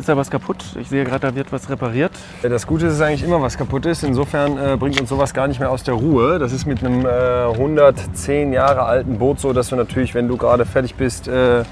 Ist 0.01 0.09
da 0.09 0.17
was 0.17 0.31
kaputt? 0.31 0.65
Ich 0.81 0.89
sehe 0.89 1.05
gerade, 1.05 1.29
da 1.29 1.35
wird 1.35 1.53
was 1.53 1.69
repariert. 1.69 2.13
Das 2.43 2.67
Gute 2.67 2.87
ist 2.87 3.03
eigentlich 3.03 3.23
immer, 3.23 3.43
was 3.43 3.59
kaputt 3.59 3.85
ist. 3.85 4.03
Insofern 4.03 4.57
äh, 4.57 4.79
bringt 4.79 4.99
uns 4.99 5.11
sowas 5.11 5.35
gar 5.35 5.47
nicht 5.47 5.61
mehr 5.61 5.71
aus 5.71 5.83
der 5.83 5.93
Ruhe. 5.93 6.39
Das 6.39 6.53
ist 6.53 6.65
mit 6.65 6.83
einem 6.83 7.05
äh, 7.05 7.53
110 7.53 8.55
Jahre 8.55 8.85
alten 8.85 9.19
Boot 9.19 9.41
so, 9.41 9.53
dass 9.53 9.69
du 9.69 9.77
natürlich, 9.77 10.15
wenn 10.15 10.27
du 10.27 10.39
gerade 10.39 10.65
fertig 10.65 10.95
bist, 10.95 11.29
äh, 11.29 11.65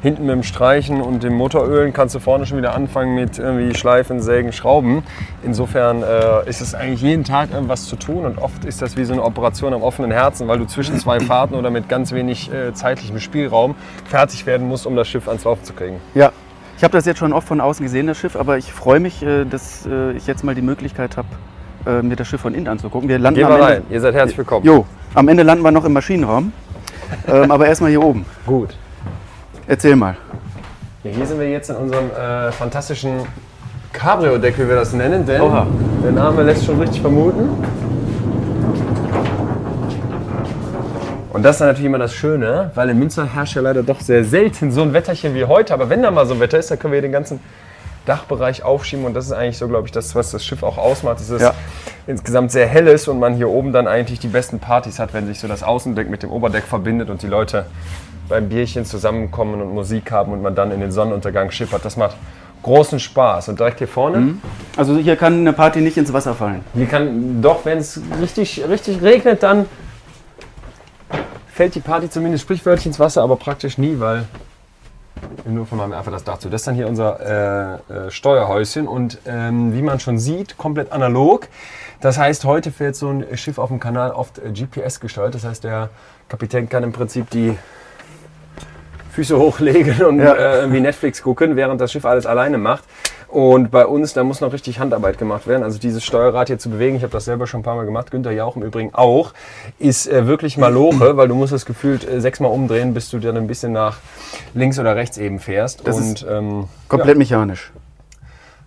hinten 0.00 0.24
mit 0.24 0.34
dem 0.34 0.42
Streichen 0.44 1.02
und 1.02 1.22
dem 1.22 1.34
Motorölen, 1.34 1.92
kannst 1.92 2.14
du 2.14 2.20
vorne 2.20 2.46
schon 2.46 2.56
wieder 2.56 2.74
anfangen 2.74 3.14
mit 3.14 3.38
irgendwie 3.38 3.74
Schleifen, 3.74 4.22
Sägen, 4.22 4.52
Schrauben. 4.52 5.02
Insofern 5.42 6.02
äh, 6.02 6.48
ist 6.48 6.62
es 6.62 6.74
eigentlich 6.74 7.02
jeden 7.02 7.24
Tag 7.24 7.52
irgendwas 7.52 7.84
zu 7.84 7.96
tun 7.96 8.24
und 8.24 8.38
oft 8.38 8.64
ist 8.64 8.80
das 8.80 8.96
wie 8.96 9.04
so 9.04 9.12
eine 9.12 9.22
Operation 9.22 9.74
am 9.74 9.82
offenen 9.82 10.10
Herzen, 10.10 10.48
weil 10.48 10.58
du 10.58 10.64
zwischen 10.64 10.98
zwei 10.98 11.20
Fahrten 11.20 11.54
oder 11.54 11.68
mit 11.68 11.90
ganz 11.90 12.12
wenig 12.12 12.50
äh, 12.50 12.72
zeitlichem 12.72 13.20
Spielraum 13.20 13.74
fertig 14.06 14.46
werden 14.46 14.68
musst, 14.68 14.86
um 14.86 14.96
das 14.96 15.06
Schiff 15.06 15.28
ans 15.28 15.44
Laufen 15.44 15.64
zu 15.64 15.74
kriegen. 15.74 16.00
Ja, 16.14 16.32
ich 16.84 16.86
habe 16.86 16.98
das 16.98 17.06
jetzt 17.06 17.16
schon 17.16 17.32
oft 17.32 17.48
von 17.48 17.62
außen 17.62 17.82
gesehen, 17.82 18.08
das 18.08 18.18
Schiff, 18.18 18.36
aber 18.36 18.58
ich 18.58 18.70
freue 18.70 19.00
mich, 19.00 19.22
äh, 19.22 19.46
dass 19.46 19.86
äh, 19.86 20.12
ich 20.12 20.26
jetzt 20.26 20.44
mal 20.44 20.54
die 20.54 20.60
Möglichkeit 20.60 21.16
habe, 21.16 21.28
äh, 21.86 22.02
mir 22.02 22.14
das 22.14 22.28
Schiff 22.28 22.42
von 22.42 22.52
innen 22.52 22.68
anzugucken. 22.68 23.08
Wir 23.08 23.18
landen 23.18 23.40
Gehen 23.40 23.48
wir 23.48 23.58
rein. 23.58 23.82
Ihr 23.88 24.02
seid 24.02 24.12
herzlich 24.12 24.36
willkommen. 24.36 24.66
Jo, 24.66 24.84
am 25.14 25.28
Ende 25.28 25.44
landen 25.44 25.64
wir 25.64 25.70
noch 25.70 25.86
im 25.86 25.94
Maschinenraum, 25.94 26.52
ähm, 27.26 27.50
aber 27.50 27.68
erstmal 27.68 27.88
hier 27.88 28.02
oben. 28.02 28.26
Gut. 28.44 28.76
Erzähl 29.66 29.96
mal. 29.96 30.18
Ja, 31.04 31.12
hier 31.12 31.24
sind 31.24 31.40
wir 31.40 31.48
jetzt 31.48 31.70
in 31.70 31.76
unserem 31.76 32.10
äh, 32.10 32.52
fantastischen 32.52 33.20
Cabrio-Deck, 33.94 34.58
wie 34.58 34.68
wir 34.68 34.76
das 34.76 34.92
nennen, 34.92 35.24
denn 35.24 35.40
Oha. 35.40 35.66
der 36.04 36.12
Name 36.12 36.42
lässt 36.42 36.66
schon 36.66 36.78
richtig 36.78 37.00
vermuten. 37.00 37.48
Und 41.34 41.42
das 41.42 41.56
ist 41.56 41.60
dann 41.60 41.68
natürlich 41.68 41.86
immer 41.86 41.98
das 41.98 42.14
Schöne, 42.14 42.70
weil 42.76 42.88
in 42.90 42.98
Münster 42.98 43.26
herrscht 43.34 43.56
ja 43.56 43.60
leider 43.62 43.82
doch 43.82 44.00
sehr 44.00 44.24
selten 44.24 44.70
so 44.70 44.82
ein 44.82 44.92
Wetterchen 44.92 45.34
wie 45.34 45.44
heute. 45.44 45.74
Aber 45.74 45.90
wenn 45.90 46.00
da 46.00 46.12
mal 46.12 46.26
so 46.26 46.34
ein 46.34 46.40
Wetter 46.40 46.58
ist, 46.58 46.70
dann 46.70 46.78
können 46.78 46.92
wir 46.92 46.96
hier 47.00 47.08
den 47.08 47.12
ganzen 47.12 47.40
Dachbereich 48.06 48.62
aufschieben. 48.62 49.04
Und 49.04 49.14
das 49.14 49.26
ist 49.26 49.32
eigentlich 49.32 49.58
so, 49.58 49.66
glaube 49.66 49.86
ich, 49.88 49.92
das, 49.92 50.14
was 50.14 50.30
das 50.30 50.44
Schiff 50.44 50.62
auch 50.62 50.78
ausmacht, 50.78 51.18
dass 51.18 51.30
es 51.30 51.42
Ja. 51.42 51.52
insgesamt 52.06 52.52
sehr 52.52 52.68
hell 52.68 52.86
ist 52.86 53.08
und 53.08 53.18
man 53.18 53.34
hier 53.34 53.48
oben 53.48 53.72
dann 53.72 53.88
eigentlich 53.88 54.20
die 54.20 54.28
besten 54.28 54.60
Partys 54.60 55.00
hat, 55.00 55.12
wenn 55.12 55.26
sich 55.26 55.40
so 55.40 55.48
das 55.48 55.64
Außendeck 55.64 56.08
mit 56.08 56.22
dem 56.22 56.30
Oberdeck 56.30 56.64
verbindet 56.64 57.10
und 57.10 57.20
die 57.22 57.26
Leute 57.26 57.66
beim 58.28 58.48
Bierchen 58.48 58.84
zusammenkommen 58.84 59.60
und 59.60 59.74
Musik 59.74 60.12
haben 60.12 60.32
und 60.32 60.40
man 60.40 60.54
dann 60.54 60.70
in 60.70 60.78
den 60.78 60.92
Sonnenuntergang 60.92 61.50
schippert. 61.50 61.84
Das 61.84 61.96
macht 61.96 62.16
großen 62.62 63.00
Spaß. 63.00 63.48
Und 63.48 63.58
direkt 63.58 63.78
hier 63.78 63.88
vorne, 63.88 64.36
Also 64.76 64.96
hier 64.96 65.16
kann 65.16 65.40
eine 65.40 65.52
Party 65.52 65.80
nicht 65.80 65.96
ins 65.96 66.12
Wasser 66.12 66.34
fallen. 66.34 66.60
hier 66.74 66.86
kann 66.86 67.42
doch, 67.42 67.64
wenn 67.64 67.78
es 67.78 68.00
richtig, 68.20 68.62
richtig 68.68 69.02
regnet, 69.02 69.42
dann 69.42 69.66
fällt 71.54 71.74
die 71.76 71.80
Party 71.80 72.10
zumindest 72.10 72.42
sprichwörtlich 72.42 72.86
ins 72.86 72.98
Wasser, 72.98 73.22
aber 73.22 73.36
praktisch 73.36 73.78
nie, 73.78 74.00
weil 74.00 74.24
im 75.46 75.54
Notfall 75.54 75.78
machen 75.78 75.90
wir 75.92 75.98
einfach 75.98 76.10
das 76.12 76.24
Dach 76.24 76.38
zu. 76.38 76.48
Das 76.50 76.62
ist 76.62 76.66
dann 76.66 76.74
hier 76.74 76.88
unser 76.88 77.80
äh, 77.88 78.06
äh, 78.06 78.10
Steuerhäuschen 78.10 78.88
und 78.88 79.18
ähm, 79.26 79.72
wie 79.72 79.82
man 79.82 80.00
schon 80.00 80.18
sieht, 80.18 80.58
komplett 80.58 80.90
analog. 80.92 81.46
Das 82.00 82.18
heißt, 82.18 82.44
heute 82.44 82.72
fährt 82.72 82.96
so 82.96 83.08
ein 83.08 83.24
Schiff 83.36 83.58
auf 83.58 83.68
dem 83.68 83.78
Kanal 83.78 84.10
oft 84.10 84.38
äh, 84.38 84.50
GPS 84.50 84.98
gesteuert. 85.00 85.34
Das 85.34 85.44
heißt, 85.44 85.62
der 85.64 85.90
Kapitän 86.28 86.68
kann 86.68 86.82
im 86.82 86.92
Prinzip 86.92 87.30
die 87.30 87.56
Füße 89.12 89.38
hochlegen 89.38 90.02
und 90.04 90.18
Ja. 90.18 90.34
äh, 90.34 90.58
irgendwie 90.60 90.80
Netflix 90.80 91.22
gucken, 91.22 91.54
während 91.54 91.80
das 91.80 91.92
Schiff 91.92 92.04
alles 92.04 92.26
alleine 92.26 92.58
macht. 92.58 92.82
Und 93.34 93.72
bei 93.72 93.84
uns, 93.84 94.12
da 94.12 94.22
muss 94.22 94.40
noch 94.40 94.52
richtig 94.52 94.78
Handarbeit 94.78 95.18
gemacht 95.18 95.48
werden. 95.48 95.64
Also 95.64 95.80
dieses 95.80 96.04
Steuerrad 96.04 96.46
hier 96.46 96.60
zu 96.60 96.70
bewegen, 96.70 96.94
ich 96.94 97.02
habe 97.02 97.10
das 97.10 97.24
selber 97.24 97.48
schon 97.48 97.60
ein 97.60 97.62
paar 97.64 97.74
Mal 97.74 97.84
gemacht, 97.84 98.12
Günther 98.12 98.30
Jauch 98.30 98.54
im 98.54 98.62
Übrigen 98.62 98.94
auch, 98.94 99.32
ist 99.80 100.06
äh, 100.06 100.28
wirklich 100.28 100.56
maloche, 100.56 101.16
weil 101.16 101.26
du 101.26 101.34
musst 101.34 101.52
es 101.52 101.66
gefühlt 101.66 102.08
äh, 102.08 102.20
sechsmal 102.20 102.52
umdrehen, 102.52 102.94
bis 102.94 103.10
du 103.10 103.18
dann 103.18 103.36
ein 103.36 103.48
bisschen 103.48 103.72
nach 103.72 103.96
links 104.54 104.78
oder 104.78 104.94
rechts 104.94 105.18
eben 105.18 105.40
fährst. 105.40 105.84
Das 105.84 105.96
und 105.96 106.22
ist 106.22 106.26
ähm, 106.30 106.68
Komplett 106.86 107.18
mechanisch. 107.18 107.72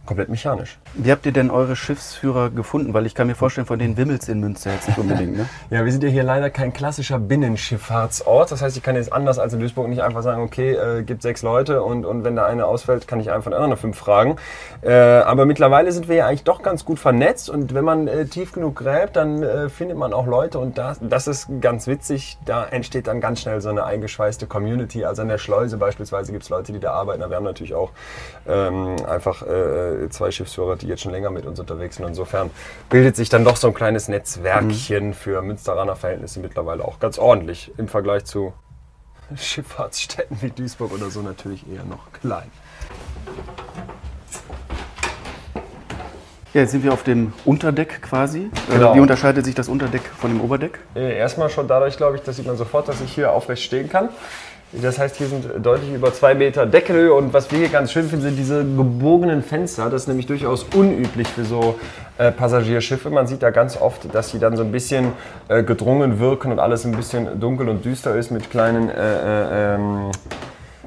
Komplett 0.07 0.29
mechanisch. 0.29 0.79
Wie 0.95 1.11
habt 1.11 1.25
ihr 1.27 1.31
denn 1.31 1.51
eure 1.51 1.75
Schiffsführer 1.75 2.49
gefunden? 2.49 2.95
Weil 2.95 3.05
ich 3.05 3.13
kann 3.13 3.27
mir 3.27 3.35
vorstellen, 3.35 3.67
von 3.67 3.77
denen 3.77 3.97
Wimmels 3.97 4.27
in 4.27 4.39
Münster 4.39 4.71
jetzt 4.73 4.87
nicht 4.87 4.97
unbedingt. 4.97 5.37
Ne? 5.37 5.45
Ja, 5.69 5.83
wir 5.83 5.91
sind 5.91 6.03
ja 6.03 6.09
hier 6.09 6.23
leider 6.23 6.49
kein 6.49 6.71
klassischer 6.71 7.19
Binnenschifffahrtsort. 7.19 8.51
Das 8.51 8.61
heißt, 8.61 8.77
ich 8.77 8.83
kann 8.83 8.95
jetzt 8.95 9.11
anders 9.11 9.37
als 9.37 9.53
in 9.53 9.59
Duisburg 9.59 9.89
nicht 9.89 10.01
einfach 10.01 10.23
sagen, 10.23 10.41
okay, 10.41 10.73
äh, 10.73 11.03
gibt 11.03 11.21
sechs 11.21 11.41
Leute 11.41 11.83
und, 11.83 12.05
und 12.05 12.23
wenn 12.23 12.35
da 12.35 12.45
einer 12.45 12.67
ausfällt, 12.67 13.07
kann 13.07 13.19
ich 13.19 13.31
einfach 13.31 13.51
den 13.51 13.55
anderen 13.55 13.77
fünf 13.77 13.97
fragen. 13.97 14.37
Äh, 14.81 14.93
aber 14.93 15.45
mittlerweile 15.45 15.91
sind 15.91 16.07
wir 16.07 16.15
ja 16.15 16.27
eigentlich 16.27 16.45
doch 16.45 16.61
ganz 16.61 16.85
gut 16.85 16.99
vernetzt 16.99 17.49
und 17.49 17.73
wenn 17.73 17.83
man 17.83 18.07
äh, 18.07 18.25
tief 18.25 18.53
genug 18.53 18.77
gräbt, 18.77 19.17
dann 19.17 19.43
äh, 19.43 19.67
findet 19.69 19.97
man 19.97 20.13
auch 20.13 20.25
Leute 20.25 20.59
und 20.59 20.77
das, 20.77 20.99
das 21.01 21.27
ist 21.27 21.49
ganz 21.59 21.87
witzig. 21.87 22.37
Da 22.45 22.65
entsteht 22.65 23.07
dann 23.07 23.19
ganz 23.19 23.41
schnell 23.41 23.59
so 23.59 23.69
eine 23.69 23.83
eingeschweißte 23.83 24.47
Community. 24.47 25.03
Also 25.03 25.21
an 25.21 25.27
der 25.27 25.37
Schleuse 25.37 25.77
beispielsweise 25.77 26.31
gibt 26.31 26.43
es 26.43 26.49
Leute, 26.49 26.71
die 26.71 26.79
da 26.79 26.93
arbeiten. 26.93 27.21
Aber 27.21 27.31
wir 27.31 27.37
haben 27.37 27.43
natürlich 27.43 27.75
auch 27.75 27.91
ähm, 28.47 28.95
einfach 29.07 29.43
äh, 30.06 30.10
zwei 30.10 30.32
Schiffsführer, 30.32 30.75
die 30.75 30.88
jetzt 30.88 31.01
schon 31.01 31.12
länger 31.12 31.30
mit 31.32 31.46
uns 31.46 31.60
unterwegs 31.60 31.96
sind. 31.98 32.06
Insofern 32.08 32.50
bildet 32.89 33.16
sich 33.16 33.30
dann 33.30 33.44
doch 33.44 33.56
so 33.58 33.68
ein 33.68 33.74
kleines 33.74 34.08
Netzwerkchen 34.08 35.13
für 35.13 35.42
Münsteraner 35.42 35.96
Verhältnisse 35.96 36.39
mittlerweile 36.39 36.84
auch 36.86 37.00
ganz 37.00 37.18
ordentlich 37.20 37.72
im 37.77 37.88
Vergleich 37.88 38.25
zu 38.25 38.54
Schifffahrtsstädten 39.36 40.38
wie 40.42 40.50
Duisburg 40.51 40.94
oder 40.94 41.10
so 41.10 41.22
natürlich 41.22 41.63
eher 41.72 41.84
noch 41.84 42.12
klein. 42.13 42.50
Ja, 46.54 46.62
jetzt 46.62 46.72
sind 46.72 46.84
wir 46.84 46.94
auf 46.94 47.04
dem 47.04 47.34
Unterdeck 47.46 48.01
quasi. 48.01 48.50
Äh, 48.70 48.74
Genau. 48.74 48.96
Wie 48.96 49.00
unterscheidet 49.00 49.46
sich 49.46 49.54
das 49.54 49.68
Unterdeck 49.68 50.01
von 50.18 50.32
dem 50.32 50.42
Oberdeck? 50.42 50.80
Äh, 50.96 51.18
Erstmal 51.18 51.50
schon 51.50 51.68
dadurch, 51.68 51.98
glaube 51.98 52.16
ich, 52.16 52.24
das 52.24 52.38
sieht 52.38 52.48
man 52.48 52.58
sofort, 52.58 52.88
dass 52.88 53.01
ich 53.01 53.13
hier 53.13 53.32
aufrecht 53.32 53.62
stehen 53.63 53.89
kann. 53.89 54.10
Das 54.74 55.00
heißt, 55.00 55.15
hier 55.15 55.27
sind 55.27 55.45
deutlich 55.65 55.93
über 55.93 56.13
zwei 56.13 56.36
Meter 56.36 56.65
Deckelhöhe 56.65 57.13
und 57.13 57.31
was 57.31 57.50
wir 57.51 57.59
hier 57.59 57.69
ganz 57.69 57.91
schön 57.93 58.09
finden, 58.09 58.25
sind 58.25 58.36
diese 58.36 58.65
gebogenen 58.65 59.41
Fenster. 59.41 59.89
Das 59.89 60.01
ist 60.01 60.07
nämlich 60.07 60.25
durchaus 60.25 60.63
unüblich 60.75 61.29
für 61.29 61.45
so 61.45 61.79
äh, 62.17 62.33
Passagierschiffe. 62.33 63.09
Man 63.09 63.27
sieht 63.27 63.43
da 63.43 63.51
ganz 63.51 63.79
oft, 63.79 64.13
dass 64.13 64.31
sie 64.31 64.39
dann 64.39 64.57
so 64.57 64.63
ein 64.63 64.74
bisschen 64.74 65.13
äh, 65.47 65.63
gedrungen 65.63 66.19
wirken 66.19 66.51
und 66.51 66.59
alles 66.59 66.86
ein 66.86 66.91
bisschen 66.91 67.39
dunkel 67.39 67.69
und 67.69 67.86
düster 67.86 68.15
ist 68.17 68.29
mit 68.29 68.50
kleinen 68.50 68.89
äh, 68.89 68.93
äh, 68.93 69.75
ähm, 69.75 70.12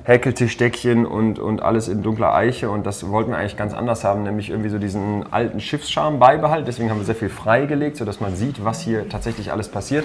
Häkeltischdeckchen 0.05 1.07
und, 1.07 1.39
und 1.39 1.63
alles 1.63 1.89
in 1.89 2.03
dunkler 2.03 2.35
Eiche 2.35 2.71
und 2.71 2.87
das 2.87 3.09
wollten 3.11 3.33
wir 3.33 3.39
eigentlich 3.39 3.57
ganz 3.57 3.75
anders 3.75 4.03
haben, 4.05 4.23
nämlich 4.23 4.51
irgendwie 4.51 4.71
so 4.71 4.79
diesen 4.79 5.31
alten 5.33 5.61
Schiffscharme 5.61 6.19
beibehalten. 6.19 6.65
Deswegen 6.67 6.91
haben 6.91 6.99
wir 6.99 7.05
sehr 7.05 7.15
viel 7.15 7.29
freigelegt, 7.29 7.97
sodass 7.97 8.21
man 8.21 8.35
sieht, 8.35 8.65
was 8.65 8.81
hier 8.81 9.09
tatsächlich 9.09 9.53
alles 9.53 9.69
passiert. 9.69 10.05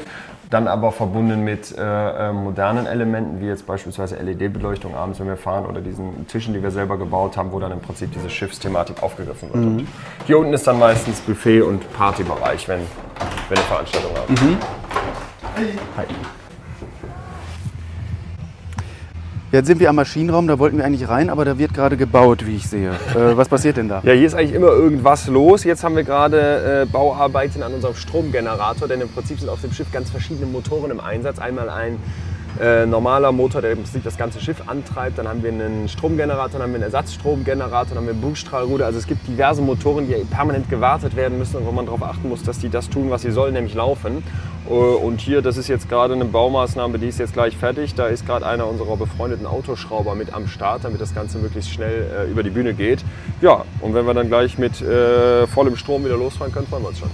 Dann 0.50 0.68
aber 0.68 0.92
verbunden 0.92 1.44
mit 1.44 1.76
äh, 1.78 2.30
äh, 2.30 2.34
modernen 2.34 2.86
Elementen, 2.86 3.42
wie 3.42 3.48
jetzt 3.48 3.66
beispielsweise 3.66 4.18
LED-Beleuchtung 4.18 4.96
abends, 4.96 5.20
wenn 5.20 5.28
wir 5.28 5.38
fahren, 5.38 5.66
oder 5.66 5.82
diesen 5.82 6.28
Tischen, 6.28 6.54
die 6.54 6.62
wir 6.62 6.72
selber 6.72 6.98
gebaut 6.98 7.36
haben, 7.38 7.52
wo 7.52 7.60
dann 7.60 7.72
im 7.72 7.80
Prinzip 7.80 8.12
diese 8.12 8.30
Schiffsthematik 8.30 9.02
aufgegriffen 9.02 9.54
wird. 9.54 9.66
Und 9.66 9.88
hier 10.28 10.38
unten 10.38 10.54
ist 10.54 10.68
dann 10.68 10.78
meistens 10.78 11.20
Buffet 11.22 11.62
und 11.62 11.92
Partybereich, 11.94 12.68
wenn, 12.68 12.82
wenn 13.50 13.58
wir 13.58 13.64
Veranstaltungen 13.64 14.18
haben. 14.18 14.60
Hi. 15.98 16.06
Jetzt 19.56 19.68
sind 19.68 19.80
wir 19.80 19.90
am 19.90 19.96
Maschinenraum, 19.96 20.48
da 20.50 20.60
wollten 20.60 20.76
wir 20.76 20.84
eigentlich 20.84 21.08
rein, 21.08 21.30
aber 21.30 21.46
da 21.46 21.58
wird 21.58 21.74
gerade 21.74 21.96
gebaut, 21.96 22.46
wie 22.46 22.58
ich 22.58 22.68
sehe. 22.68 22.90
Äh, 22.90 23.38
was 23.38 23.48
passiert 23.48 23.78
denn 23.78 23.88
da? 23.88 24.02
Ja, 24.04 24.12
hier 24.12 24.28
ist 24.28 24.34
eigentlich 24.34 24.52
immer 24.52 24.68
irgendwas 24.68 25.28
los. 25.28 25.64
Jetzt 25.64 25.82
haben 25.82 25.96
wir 25.96 26.04
gerade 26.04 26.82
äh, 26.82 26.86
Bauarbeiten 26.86 27.64
an 27.64 27.74
unserem 27.74 27.96
Stromgenerator, 27.96 28.90
denn 28.90 29.00
im 29.00 29.08
Prinzip 29.08 29.40
sind 29.40 29.48
auf 29.48 29.62
dem 29.62 29.72
Schiff 29.72 29.90
ganz 29.94 30.10
verschiedene 30.10 30.46
Motoren 30.46 30.92
im 30.92 31.00
Einsatz. 31.00 31.40
Einmal 31.40 31.70
ein 31.70 32.00
äh, 32.62 32.86
normaler 32.86 33.32
Motor, 33.32 33.62
der 33.62 33.72
im 33.72 33.80
Prinzip 33.80 34.04
das 34.04 34.18
ganze 34.18 34.40
Schiff 34.40 34.58
antreibt. 34.68 35.18
Dann 35.18 35.28
haben 35.28 35.44
wir 35.44 35.52
einen 35.52 35.88
Stromgenerator, 35.90 36.60
dann 36.60 36.64
haben 36.64 36.72
wir 36.72 36.76
einen 36.76 36.84
Ersatzstromgenerator, 36.84 37.90
dann 37.90 37.98
haben 37.98 38.06
wir 38.06 38.14
einen 38.14 38.22
Bugstrahlruder. 38.22 38.86
Also 38.86 39.00
es 39.00 39.08
gibt 39.08 39.28
diverse 39.28 39.62
Motoren, 39.62 40.08
die 40.08 40.14
permanent 40.26 40.70
gewartet 40.70 41.16
werden 41.16 41.38
müssen 41.38 41.58
und 41.58 41.66
wo 41.66 41.72
man 41.72 41.86
darauf 41.86 42.04
achten 42.04 42.30
muss, 42.30 42.44
dass 42.44 42.60
die 42.60 42.70
das 42.70 42.90
tun, 42.90 43.10
was 43.10 43.22
sie 43.24 43.32
sollen, 43.32 43.54
nämlich 43.54 43.74
laufen. 43.74 44.24
Äh, 44.68 44.72
Und 44.72 45.22
hier, 45.22 45.42
das 45.42 45.58
ist 45.58 45.68
jetzt 45.68 45.90
gerade 45.90 46.14
eine 46.14 46.26
Baumaßnahme, 46.26 47.00
die 47.00 47.08
ist 47.08 47.20
jetzt 47.20 47.34
gleich 47.34 47.58
fertig. 47.58 47.96
Da 47.96 48.08
ist 48.08 48.26
gerade 48.26 48.46
einer 48.46 48.68
unserer 48.68 48.98
befreundeten 48.98 49.46
Autoschrauber 49.46 50.16
mit 50.16 50.34
am 50.34 50.48
Start, 50.48 50.84
damit 50.84 51.02
das 51.02 51.14
Ganze 51.14 51.38
möglichst 51.38 51.72
schnell 51.72 52.06
äh, 52.28 52.32
über 52.32 52.44
die 52.44 52.50
Bühne 52.50 52.74
geht. 52.74 53.04
Ja, 53.42 53.64
und 53.82 53.94
wenn 53.94 54.06
wir 54.06 54.14
dann 54.14 54.28
gleich 54.28 54.58
mit 54.58 54.82
äh, 54.82 55.46
vollem 55.48 55.76
Strom 55.76 56.06
wieder 56.06 56.18
losfahren 56.18 56.54
können, 56.54 56.68
freuen 56.68 56.84
wir 56.84 56.90
uns 56.90 57.00
schon. 57.00 57.10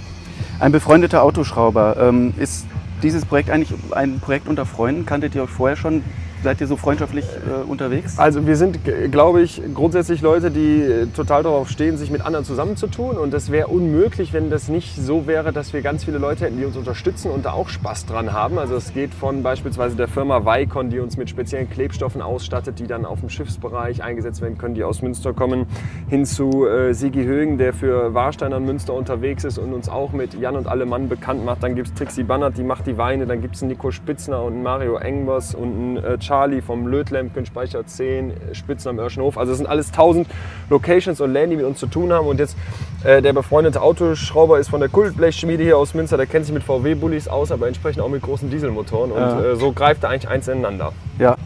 Ein 0.60 0.72
befreundeter 0.72 1.22
Autoschrauber. 1.22 1.96
Ähm, 1.98 2.34
ist 2.38 2.66
dieses 3.02 3.24
Projekt 3.24 3.50
eigentlich 3.50 3.78
ein 3.92 4.20
Projekt 4.20 4.48
unter 4.48 4.66
Freunden? 4.66 5.06
Kanntet 5.06 5.34
ihr 5.34 5.42
euch 5.42 5.50
vorher 5.50 5.76
schon? 5.76 6.02
Seid 6.42 6.60
ihr 6.60 6.66
so 6.66 6.76
freundschaftlich 6.76 7.24
äh, 7.24 7.70
unterwegs? 7.70 8.18
Also 8.18 8.44
wir 8.44 8.56
sind, 8.56 8.80
glaube 9.12 9.42
ich, 9.42 9.62
grundsätzlich 9.74 10.22
Leute, 10.22 10.50
die 10.50 10.82
äh, 10.82 11.06
total 11.06 11.44
darauf 11.44 11.68
stehen, 11.68 11.96
sich 11.96 12.10
mit 12.10 12.20
anderen 12.22 12.44
zusammenzutun. 12.44 13.16
Und 13.16 13.32
das 13.32 13.52
wäre 13.52 13.68
unmöglich, 13.68 14.32
wenn 14.32 14.50
das 14.50 14.66
nicht 14.68 14.96
so 14.96 15.28
wäre, 15.28 15.52
dass 15.52 15.72
wir 15.72 15.82
ganz 15.82 16.04
viele 16.04 16.18
Leute 16.18 16.44
hätten, 16.44 16.58
die 16.58 16.64
uns 16.64 16.76
unterstützen 16.76 17.30
und 17.30 17.44
da 17.44 17.52
auch 17.52 17.68
Spaß 17.68 18.06
dran 18.06 18.32
haben. 18.32 18.58
Also 18.58 18.74
es 18.74 18.92
geht 18.92 19.14
von 19.14 19.44
beispielsweise 19.44 19.94
der 19.94 20.08
Firma 20.08 20.44
Vicon, 20.44 20.90
die 20.90 20.98
uns 20.98 21.16
mit 21.16 21.30
speziellen 21.30 21.70
Klebstoffen 21.70 22.20
ausstattet, 22.20 22.80
die 22.80 22.88
dann 22.88 23.04
auf 23.04 23.20
dem 23.20 23.28
Schiffsbereich 23.28 24.02
eingesetzt 24.02 24.42
werden 24.42 24.58
können, 24.58 24.74
die 24.74 24.82
aus 24.82 25.00
Münster 25.00 25.32
kommen, 25.32 25.66
hin 26.08 26.26
zu 26.26 26.66
äh, 26.66 26.92
Sigi 26.92 27.22
Högen, 27.22 27.56
der 27.56 27.72
für 27.72 28.14
Warstein 28.14 28.52
an 28.52 28.64
Münster 28.64 28.94
unterwegs 28.94 29.44
ist 29.44 29.58
und 29.58 29.72
uns 29.72 29.88
auch 29.88 30.12
mit 30.12 30.34
Jan 30.34 30.56
und 30.56 30.66
alle 30.66 30.86
Mann 30.86 31.08
bekannt 31.08 31.44
macht. 31.44 31.62
Dann 31.62 31.76
gibt 31.76 31.88
es 31.88 31.94
Trixie 31.94 32.24
Bannert, 32.24 32.58
die 32.58 32.64
macht 32.64 32.88
die 32.88 32.98
Weine. 32.98 33.26
Dann 33.26 33.40
gibt 33.40 33.54
es 33.54 33.62
Nico 33.62 33.92
Spitzner 33.92 34.42
und 34.42 34.60
Mario 34.60 34.96
Engbers 34.96 35.54
und 35.54 35.72
einen 35.72 35.96
äh, 35.98 36.18
Charlie 36.32 36.62
vom 36.62 36.86
Lötlemken, 36.86 37.44
Speicher 37.44 37.86
10, 37.86 38.30
äh, 38.30 38.54
Spitzner 38.54 38.92
am 38.92 38.98
Örschenhof. 38.98 39.36
Also 39.36 39.52
es 39.52 39.58
sind 39.58 39.66
alles 39.66 39.88
1000 39.92 40.26
Locations 40.70 41.20
und 41.20 41.30
Läden, 41.30 41.50
die 41.50 41.56
mit 41.56 41.66
uns 41.66 41.78
zu 41.78 41.86
tun 41.86 42.10
haben. 42.10 42.26
Und 42.26 42.38
jetzt 42.40 42.56
äh, 43.04 43.20
der 43.20 43.34
befreundete 43.34 43.82
Autoschrauber 43.82 44.58
ist 44.58 44.70
von 44.70 44.80
der 44.80 44.88
Kultblechschmiede 44.88 45.62
hier 45.62 45.76
aus 45.76 45.92
Münster. 45.92 46.16
Der 46.16 46.24
kennt 46.24 46.46
sich 46.46 46.54
mit 46.54 46.62
VW-Bullis 46.62 47.28
aus, 47.28 47.52
aber 47.52 47.66
entsprechend 47.68 48.02
auch 48.02 48.08
mit 48.08 48.22
großen 48.22 48.48
Dieselmotoren. 48.48 49.12
Und 49.12 49.18
Ja. 49.20 49.42
äh, 49.42 49.56
so 49.56 49.72
greift 49.72 50.04
da 50.04 50.08
eigentlich 50.08 50.26
eins 50.30 50.48
ineinander. 50.48 50.92
Ja. 51.18 51.36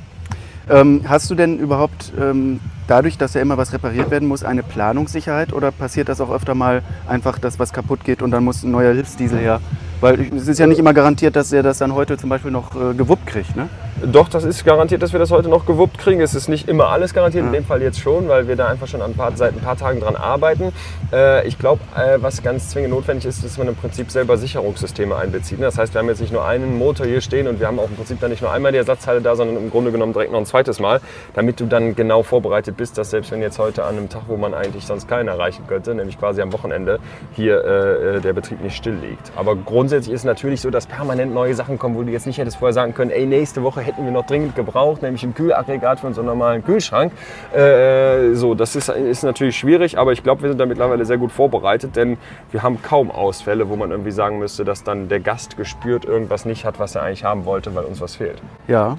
Ähm, 0.71 1.03
hast 1.09 1.29
du 1.31 1.35
denn 1.35 1.59
überhaupt 1.59 2.13
ähm, 2.21 2.61
dadurch, 2.87 3.19
dass 3.19 3.35
ja 3.35 3.41
immer 3.41 3.57
was 3.57 3.73
repariert 3.73 4.13
werden 4.13 4.29
muss, 4.29 4.45
eine 4.45 4.63
Planungssicherheit 4.63 5.53
oder 5.53 5.73
passiert 5.73 6.09
das 6.09 6.21
auch 6.21 6.31
öfter 6.31 6.55
mal 6.55 6.83
einfach, 7.09 7.41
dass 7.41 7.59
was 7.59 7.73
kaputt 7.73 8.05
geht 8.05 8.23
und 8.23 8.31
dann 8.31 8.45
muss 8.45 8.63
ein 8.63 8.71
neuer 8.71 8.93
Hilfsdiesel 8.93 9.39
her? 9.41 9.61
Weil 10.01 10.21
es 10.35 10.49
ist 10.49 10.59
ja 10.59 10.67
nicht 10.67 10.79
immer 10.79 10.95
garantiert, 10.95 11.37
dass 11.37 11.53
er 11.53 11.63
das 11.63 11.79
dann 11.79 11.95
heute 11.95 12.17
zum 12.17 12.29
Beispiel 12.31 12.51
noch 12.51 12.75
äh, 12.75 12.95
gewuppt 12.95 13.27
kriegt, 13.27 13.57
ne? 13.57 13.69
Doch, 14.05 14.29
das 14.29 14.45
ist 14.45 14.63
garantiert, 14.63 15.03
dass 15.03 15.13
wir 15.13 15.19
das 15.19 15.31
heute 15.31 15.49
noch 15.49 15.65
gewuppt 15.65 15.97
kriegen. 15.97 16.21
Es 16.21 16.35
ist 16.35 16.49
nicht 16.49 16.69
immer 16.69 16.89
alles 16.89 17.15
garantiert, 17.15 17.47
in 17.47 17.53
dem 17.53 17.65
Fall 17.65 17.81
jetzt 17.81 17.99
schon, 17.99 18.29
weil 18.29 18.47
wir 18.47 18.55
da 18.55 18.69
einfach 18.69 18.87
schon 18.87 19.01
ein 19.01 19.15
paar, 19.15 19.35
seit 19.35 19.55
ein 19.55 19.61
paar 19.61 19.77
Tagen 19.77 20.01
dran 20.01 20.17
arbeiten. 20.17 20.73
Äh, 21.13 21.49
ich 21.49 21.59
glaube, 21.59 21.81
äh, 21.97 22.19
was 22.21 22.43
ganz 22.43 22.69
zwingend 22.69 22.91
notwendig 22.91 23.25
ist, 23.25 23.39
ist, 23.39 23.45
dass 23.47 23.59
man 23.59 23.69
im 23.69 23.75
Prinzip 23.75 24.11
selber 24.11 24.37
Sicherungssysteme 24.37 25.17
einbezieht. 25.17 25.59
ne? 25.59 25.65
Das 25.65 25.79
heißt, 25.79 25.95
wir 25.95 26.01
haben 26.01 26.09
jetzt 26.09 26.21
nicht 26.21 26.33
nur 26.33 26.45
einen 26.45 26.77
Motor 26.77 27.07
hier 27.07 27.23
stehen 27.23 27.49
und 27.49 27.59
wir 27.59 27.67
haben 27.67 27.79
auch 27.79 27.89
im 27.89 27.97
Prinzip 27.97 28.21
dann 28.21 28.31
nicht 28.31 28.43
nur 28.43 28.53
einmal 28.53 28.71
die 28.71 28.79
Ersatzteile 28.79 29.23
da, 29.23 29.35
sondern 29.35 29.57
im 29.57 29.71
Grunde 29.71 29.93
genommen 29.93 30.13
direkt 30.13 30.31
noch 30.31 30.41
ein 30.41 30.47
zweites 30.47 30.79
Mal, 30.79 31.01
damit 31.33 31.59
du 31.59 31.65
dann 31.65 31.95
genau 31.95 32.23
vorbereitet 32.23 32.77
bist, 32.77 32.99
dass 32.99 33.11
selbst 33.11 33.31
wenn 33.31 33.41
jetzt 33.41 33.59
heute 33.59 33.85
an 33.85 33.97
einem 33.97 34.11
Tag, 34.11 34.25
wo 34.29 34.37
man 34.37 34.53
eigentlich 34.53 34.85
sonst 34.85 35.09
keinen 35.09 35.29
erreichen 35.29 35.67
könnte, 35.67 35.95
nämlich 35.95 36.19
quasi 36.19 36.43
am 36.43 36.53
Wochenende, 36.53 36.99
hier 37.33 37.65
äh, 37.65 38.17
äh, 38.17 38.21
der 38.21 38.35
Betrieb 38.35 38.63
nicht 38.63 38.77
still 38.77 38.95
liegt. 38.95 39.33
Aber 39.37 39.57
grundsätzlich 39.57 39.87
ist 39.97 40.09
es 40.09 40.25
natürlich 40.25 40.61
so, 40.61 40.71
dass 40.71 40.87
permanent 40.87 41.33
neue 41.33 41.55
Sachen 41.55 41.79
kommen, 41.79 41.97
wo 41.97 42.03
du 42.03 42.11
jetzt 42.11 42.27
nicht 42.27 42.39
hättest 42.39 42.59
vorher 42.59 42.73
sagen 42.73 42.95
können, 42.95 43.11
ey, 43.11 43.27
nächste 43.27 43.63
Woche 43.63 43.81
hätten 43.81 44.05
wir 44.05 44.13
noch 44.13 44.27
dringend 44.27 44.55
gebraucht, 44.55 45.03
nämlich 45.03 45.23
ein 45.23 45.35
Kühlaggregat 45.35 46.01
für 46.01 46.07
unseren 46.07 46.27
normalen 46.27 46.65
Kühlschrank. 46.65 47.13
Äh, 47.55 48.35
so, 48.35 48.55
das 48.55 48.77
ist, 48.77 48.89
ist 48.89 49.23
natürlich 49.23 49.57
schwierig, 49.57 49.99
aber 49.99 50.13
ich 50.13 50.23
glaube, 50.23 50.43
wir 50.43 50.51
sind 50.51 50.59
da 50.59 50.67
mittlerweile 50.67 51.05
sehr 51.05 51.19
gut 51.19 51.33
vorbereitet, 51.33 51.97
denn 51.97 52.19
wir 52.53 52.63
haben 52.63 52.83
kaum 52.83 53.11
Ausfälle, 53.11 53.69
wo 53.69 53.77
man 53.77 53.91
irgendwie 53.91 54.11
sagen 54.13 54.39
müsste, 54.39 54.65
dass 54.65 54.85
dann 54.85 55.09
der 55.09 55.21
Gast 55.21 55.57
gespürt 55.57 56.05
irgendwas 56.05 56.45
nicht 56.45 56.65
hat, 56.65 56.79
was 56.79 56.95
er 56.95 57.03
eigentlich 57.03 57.25
haben 57.25 57.45
wollte, 57.45 57.75
weil 57.75 57.85
uns 57.85 58.01
was 58.01 58.17
fehlt. 58.17 58.43
Ja. 58.69 58.99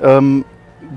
Ähm, 0.00 0.44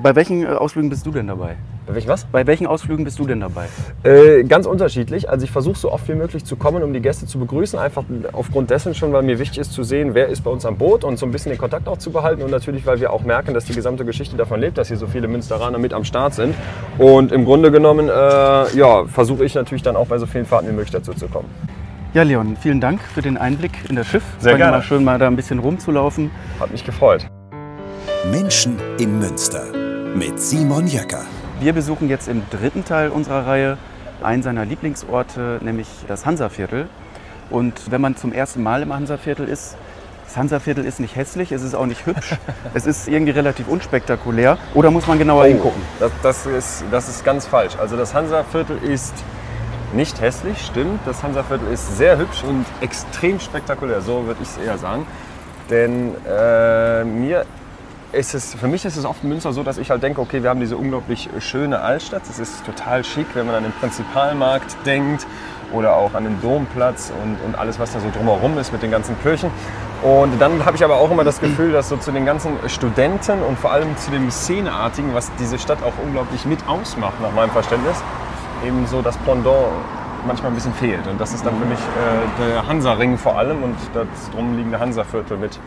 bei 0.01 0.15
welchen 0.15 0.43
äh, 0.43 0.47
Ausflügen 0.47 0.89
bist 0.89 1.05
du 1.05 1.11
denn 1.11 1.27
dabei? 1.27 1.57
Bei 1.85 1.95
welchem 1.95 2.09
was? 2.09 2.25
Bei 2.25 2.47
welchen 2.47 2.65
Ausflügen 2.65 3.03
bist 3.03 3.19
du 3.19 3.27
denn 3.27 3.41
dabei? 3.41 3.65
Äh, 4.03 4.43
ganz 4.43 4.65
unterschiedlich. 4.65 5.29
Also 5.29 5.43
ich 5.43 5.51
versuche 5.51 5.77
so 5.77 5.91
oft 5.91 6.07
wie 6.07 6.15
möglich 6.15 6.45
zu 6.45 6.55
kommen, 6.55 6.81
um 6.81 6.93
die 6.93 7.01
Gäste 7.01 7.25
zu 7.25 7.39
begrüßen. 7.39 7.77
Einfach 7.77 8.03
aufgrund 8.31 8.69
dessen 8.69 8.95
schon, 8.95 9.11
weil 9.11 9.23
mir 9.23 9.37
wichtig 9.37 9.59
ist 9.59 9.73
zu 9.73 9.83
sehen, 9.83 10.13
wer 10.13 10.27
ist 10.27 10.43
bei 10.43 10.51
uns 10.51 10.65
am 10.65 10.77
Boot 10.77 11.03
und 11.03 11.17
so 11.17 11.25
ein 11.25 11.31
bisschen 11.31 11.51
den 11.51 11.57
Kontakt 11.57 11.87
auch 11.87 11.97
zu 11.97 12.11
behalten. 12.11 12.41
Und 12.41 12.51
natürlich, 12.51 12.85
weil 12.85 13.01
wir 13.01 13.11
auch 13.11 13.23
merken, 13.23 13.53
dass 13.53 13.65
die 13.65 13.73
gesamte 13.73 14.05
Geschichte 14.05 14.37
davon 14.37 14.61
lebt, 14.61 14.77
dass 14.77 14.87
hier 14.87 14.97
so 14.97 15.07
viele 15.07 15.27
Münsteraner 15.27 15.77
mit 15.77 15.93
am 15.93 16.05
Start 16.05 16.33
sind. 16.33 16.55
Und 16.97 17.31
im 17.31 17.43
Grunde 17.43 17.71
genommen, 17.71 18.07
äh, 18.07 18.11
ja, 18.11 19.05
versuche 19.05 19.43
ich 19.43 19.55
natürlich 19.55 19.83
dann 19.83 19.95
auch 19.97 20.07
bei 20.07 20.17
so 20.17 20.25
vielen 20.25 20.45
Fahrten 20.45 20.69
wie 20.69 20.73
möglich 20.73 20.91
dazu 20.91 21.13
zu 21.13 21.27
kommen. 21.27 21.49
Ja, 22.13 22.23
Leon, 22.23 22.55
vielen 22.61 22.79
Dank 22.79 23.01
für 23.01 23.21
den 23.21 23.37
Einblick 23.37 23.71
in 23.89 23.95
das 23.95 24.07
Schiff. 24.07 24.23
Sehr 24.39 24.55
gerne. 24.55 24.77
Mal 24.77 24.83
schön, 24.83 25.03
mal 25.03 25.17
da 25.17 25.27
ein 25.27 25.35
bisschen 25.35 25.59
rumzulaufen. 25.59 26.29
Hat 26.59 26.71
mich 26.71 26.85
gefreut. 26.85 27.27
Menschen 28.31 28.77
in 28.99 29.19
Münster 29.19 29.65
mit 30.15 30.39
Simon 30.39 30.87
Jäcker. 30.87 31.25
Wir 31.63 31.71
besuchen 31.71 32.09
jetzt 32.09 32.27
im 32.27 32.43
dritten 32.49 32.83
Teil 32.83 33.07
unserer 33.07 33.47
Reihe 33.47 33.77
einen 34.21 34.43
seiner 34.43 34.65
Lieblingsorte, 34.65 35.59
nämlich 35.61 35.87
das 36.09 36.25
Hansaviertel. 36.25 36.89
Und 37.49 37.89
wenn 37.89 38.01
man 38.01 38.17
zum 38.17 38.33
ersten 38.33 38.61
Mal 38.61 38.81
im 38.81 38.93
Hansaviertel 38.93 39.47
ist, 39.47 39.77
das 40.25 40.35
Hansaviertel 40.35 40.83
ist 40.83 40.99
nicht 40.99 41.15
hässlich, 41.15 41.53
es 41.53 41.63
ist 41.63 41.73
auch 41.73 41.85
nicht 41.85 42.05
hübsch, 42.05 42.35
es 42.73 42.85
ist 42.85 43.07
irgendwie 43.07 43.31
relativ 43.31 43.69
unspektakulär. 43.69 44.57
Oder 44.73 44.91
muss 44.91 45.07
man 45.07 45.17
genauer 45.17 45.45
hingucken? 45.45 45.81
Das, 46.01 46.11
das, 46.21 46.45
ist, 46.45 46.83
das 46.91 47.07
ist 47.07 47.23
ganz 47.23 47.47
falsch. 47.47 47.77
Also 47.79 47.95
das 47.95 48.13
Hansa-Viertel 48.13 48.79
ist 48.83 49.13
nicht 49.93 50.19
hässlich, 50.19 50.65
stimmt. 50.65 50.99
Das 51.05 51.23
Hansaviertel 51.23 51.69
ist 51.71 51.97
sehr 51.97 52.17
hübsch 52.17 52.43
und 52.43 52.65
extrem 52.81 53.39
spektakulär, 53.39 54.01
so 54.01 54.25
würde 54.25 54.41
ich 54.43 54.49
es 54.49 54.57
eher 54.57 54.77
sagen. 54.77 55.07
Denn 55.69 56.13
äh, 56.27 57.05
mir 57.05 57.45
ist 58.13 58.35
es, 58.35 58.53
für 58.53 58.67
mich 58.67 58.85
ist 58.85 58.95
es 58.95 59.05
oft 59.05 59.23
in 59.23 59.29
Münster 59.29 59.51
so, 59.53 59.63
dass 59.63 59.77
ich 59.77 59.89
halt 59.89 60.03
denke, 60.03 60.21
okay, 60.21 60.43
wir 60.43 60.49
haben 60.49 60.59
diese 60.59 60.77
unglaublich 60.77 61.29
schöne 61.39 61.81
Altstadt. 61.81 62.21
Es 62.29 62.37
ist 62.39 62.63
total 62.65 63.03
schick, 63.03 63.25
wenn 63.33 63.47
man 63.47 63.55
an 63.55 63.63
den 63.63 63.73
Prinzipalmarkt 63.73 64.77
denkt 64.85 65.25
oder 65.71 65.95
auch 65.95 66.13
an 66.13 66.25
den 66.25 66.39
Domplatz 66.39 67.11
und, 67.23 67.37
und 67.43 67.57
alles, 67.57 67.79
was 67.79 67.91
da 67.91 67.99
so 67.99 68.09
drumherum 68.11 68.57
ist 68.59 68.71
mit 68.71 68.83
den 68.83 68.91
ganzen 68.91 69.19
Kirchen. 69.21 69.49
Und 70.03 70.39
dann 70.39 70.63
habe 70.63 70.75
ich 70.75 70.83
aber 70.83 70.97
auch 70.97 71.09
immer 71.09 71.23
das 71.23 71.39
Gefühl, 71.39 71.71
dass 71.71 71.89
so 71.89 71.97
zu 71.97 72.11
den 72.11 72.25
ganzen 72.25 72.51
Studenten 72.67 73.41
und 73.41 73.57
vor 73.57 73.71
allem 73.71 73.97
zu 73.97 74.11
dem 74.11 74.29
Szeneartigen, 74.29 75.15
was 75.15 75.31
diese 75.39 75.57
Stadt 75.57 75.81
auch 75.81 75.93
unglaublich 76.03 76.45
mit 76.45 76.59
ausmacht, 76.67 77.19
nach 77.21 77.31
meinem 77.31 77.51
Verständnis, 77.51 77.97
eben 78.65 78.85
so 78.85 79.01
das 79.01 79.17
Pendant 79.19 79.67
manchmal 80.27 80.51
ein 80.51 80.55
bisschen 80.55 80.73
fehlt. 80.73 81.07
Und 81.07 81.19
das 81.19 81.33
ist 81.33 81.45
dann 81.45 81.57
für 81.57 81.65
mich 81.65 81.79
äh, 81.79 82.43
der 82.45 82.67
Hansa-Ring 82.67 83.17
vor 83.17 83.37
allem 83.37 83.63
und 83.63 83.75
das 83.93 84.07
drumliegende 84.31 84.79
Hansa-Viertel 84.79 85.37
mit 85.37 85.59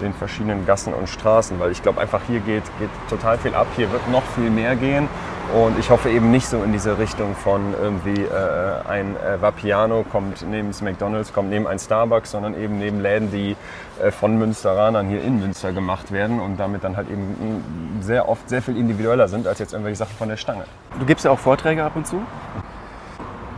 den 0.00 0.12
verschiedenen 0.12 0.66
Gassen 0.66 0.94
und 0.94 1.08
Straßen, 1.08 1.58
weil 1.58 1.72
ich 1.72 1.82
glaube 1.82 2.00
einfach 2.00 2.20
hier 2.26 2.40
geht, 2.40 2.64
geht 2.78 2.90
total 3.08 3.38
viel 3.38 3.54
ab, 3.54 3.66
hier 3.76 3.90
wird 3.92 4.08
noch 4.10 4.24
viel 4.34 4.50
mehr 4.50 4.76
gehen 4.76 5.08
und 5.54 5.78
ich 5.78 5.90
hoffe 5.90 6.10
eben 6.10 6.30
nicht 6.30 6.48
so 6.48 6.62
in 6.62 6.72
diese 6.72 6.98
Richtung 6.98 7.36
von 7.36 7.72
irgendwie 7.80 8.22
äh, 8.22 8.88
ein 8.88 9.16
äh, 9.16 9.40
Vapiano 9.40 10.04
kommt 10.10 10.44
neben 10.48 10.68
das 10.68 10.82
McDonalds, 10.82 11.32
kommt 11.32 11.50
neben 11.50 11.68
ein 11.68 11.78
Starbucks, 11.78 12.32
sondern 12.32 12.60
eben 12.60 12.78
neben 12.78 13.00
Läden, 13.00 13.30
die 13.30 13.56
äh, 14.02 14.10
von 14.10 14.36
Münsteranern 14.38 15.08
hier 15.08 15.22
in 15.22 15.38
Münster 15.38 15.72
gemacht 15.72 16.10
werden 16.10 16.40
und 16.40 16.58
damit 16.58 16.82
dann 16.82 16.96
halt 16.96 17.08
eben 17.08 18.00
sehr 18.00 18.28
oft 18.28 18.48
sehr 18.48 18.60
viel 18.60 18.76
individueller 18.76 19.28
sind 19.28 19.46
als 19.46 19.60
jetzt 19.60 19.72
irgendwelche 19.72 19.98
Sachen 19.98 20.16
von 20.16 20.28
der 20.28 20.36
Stange. 20.36 20.64
Du 20.98 21.06
gibst 21.06 21.24
ja 21.24 21.30
auch 21.30 21.38
Vorträge 21.38 21.84
ab 21.84 21.92
und 21.94 22.06
zu. 22.06 22.20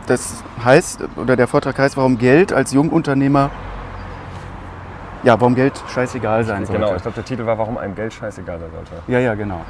Das 0.05 0.43
heißt, 0.63 1.01
oder 1.17 1.35
der 1.35 1.47
Vortrag 1.47 1.77
heißt, 1.77 1.97
warum 1.97 2.17
Geld 2.17 2.53
als 2.53 2.71
Jungunternehmer 2.71 3.49
ja, 5.23 5.39
warum 5.39 5.55
Geld 5.55 5.81
scheißegal 5.87 6.43
sein 6.43 6.65
sollte. 6.65 6.81
Genau, 6.81 6.95
ich 6.95 7.01
glaube, 7.01 7.15
der 7.15 7.25
Titel 7.25 7.45
war, 7.45 7.57
warum 7.57 7.77
einem 7.77 7.95
Geld 7.95 8.13
scheißegal 8.13 8.59
sein 8.59 8.69
sollte. 8.71 8.91
Ja, 9.07 9.19
ja, 9.19 9.35
genau. 9.35 9.57
Ja. 9.57 9.63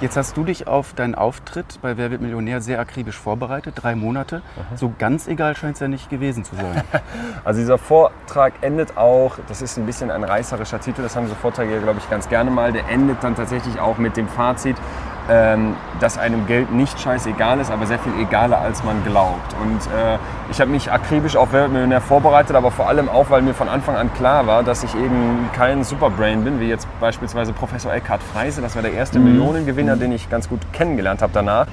Jetzt 0.00 0.16
hast 0.16 0.36
du 0.36 0.44
dich 0.44 0.68
auf 0.68 0.92
deinen 0.92 1.16
Auftritt 1.16 1.80
bei 1.82 1.96
Wer 1.96 2.12
wird 2.12 2.20
Millionär 2.20 2.60
sehr 2.60 2.78
akribisch 2.78 3.18
vorbereitet, 3.18 3.74
drei 3.76 3.96
Monate. 3.96 4.36
Mhm. 4.36 4.76
So 4.76 4.92
ganz 4.96 5.26
egal 5.26 5.56
scheint 5.56 5.74
es 5.74 5.80
ja 5.80 5.88
nicht 5.88 6.08
gewesen 6.08 6.44
zu 6.44 6.54
sein. 6.54 6.84
also 7.44 7.58
dieser 7.58 7.78
Vortrag 7.78 8.52
endet 8.60 8.96
auch, 8.96 9.38
das 9.48 9.60
ist 9.60 9.76
ein 9.76 9.86
bisschen 9.86 10.12
ein 10.12 10.22
reißerischer 10.22 10.80
Titel, 10.80 11.02
das 11.02 11.16
haben 11.16 11.26
so 11.26 11.34
Vorträge, 11.34 11.80
glaube 11.80 11.98
ich, 11.98 12.08
ganz 12.08 12.28
gerne 12.28 12.52
mal. 12.52 12.70
Der 12.70 12.88
endet 12.88 13.24
dann 13.24 13.34
tatsächlich 13.34 13.80
auch 13.80 13.98
mit 13.98 14.16
dem 14.16 14.28
Fazit, 14.28 14.76
ähm, 15.28 15.74
dass 16.00 16.18
einem 16.18 16.46
Geld 16.46 16.72
nicht 16.72 17.00
scheißegal 17.00 17.60
ist, 17.60 17.70
aber 17.70 17.86
sehr 17.86 17.98
viel 17.98 18.12
egaler, 18.20 18.60
als 18.60 18.82
man 18.84 19.04
glaubt. 19.04 19.54
Und 19.60 19.78
äh, 19.92 20.18
ich 20.50 20.60
habe 20.60 20.70
mich 20.70 20.90
akribisch 20.90 21.36
auf 21.36 21.52
Weltmillionär 21.52 22.00
vorbereitet, 22.00 22.56
aber 22.56 22.70
vor 22.70 22.88
allem 22.88 23.08
auch, 23.08 23.30
weil 23.30 23.42
mir 23.42 23.54
von 23.54 23.68
Anfang 23.68 23.96
an 23.96 24.12
klar 24.14 24.46
war, 24.46 24.62
dass 24.62 24.84
ich 24.84 24.94
eben 24.94 25.50
kein 25.52 25.84
Superbrain 25.84 26.44
bin, 26.44 26.60
wie 26.60 26.68
jetzt 26.68 26.88
beispielsweise 27.00 27.52
Professor 27.52 27.92
Eckhard 27.92 28.22
Freise. 28.22 28.62
Das 28.62 28.74
war 28.74 28.82
der 28.82 28.92
erste 28.92 29.18
mhm. 29.18 29.26
Millionengewinner, 29.26 29.96
den 29.96 30.12
ich 30.12 30.30
ganz 30.30 30.48
gut 30.48 30.60
kennengelernt 30.72 31.22
habe 31.22 31.32
danach. 31.34 31.66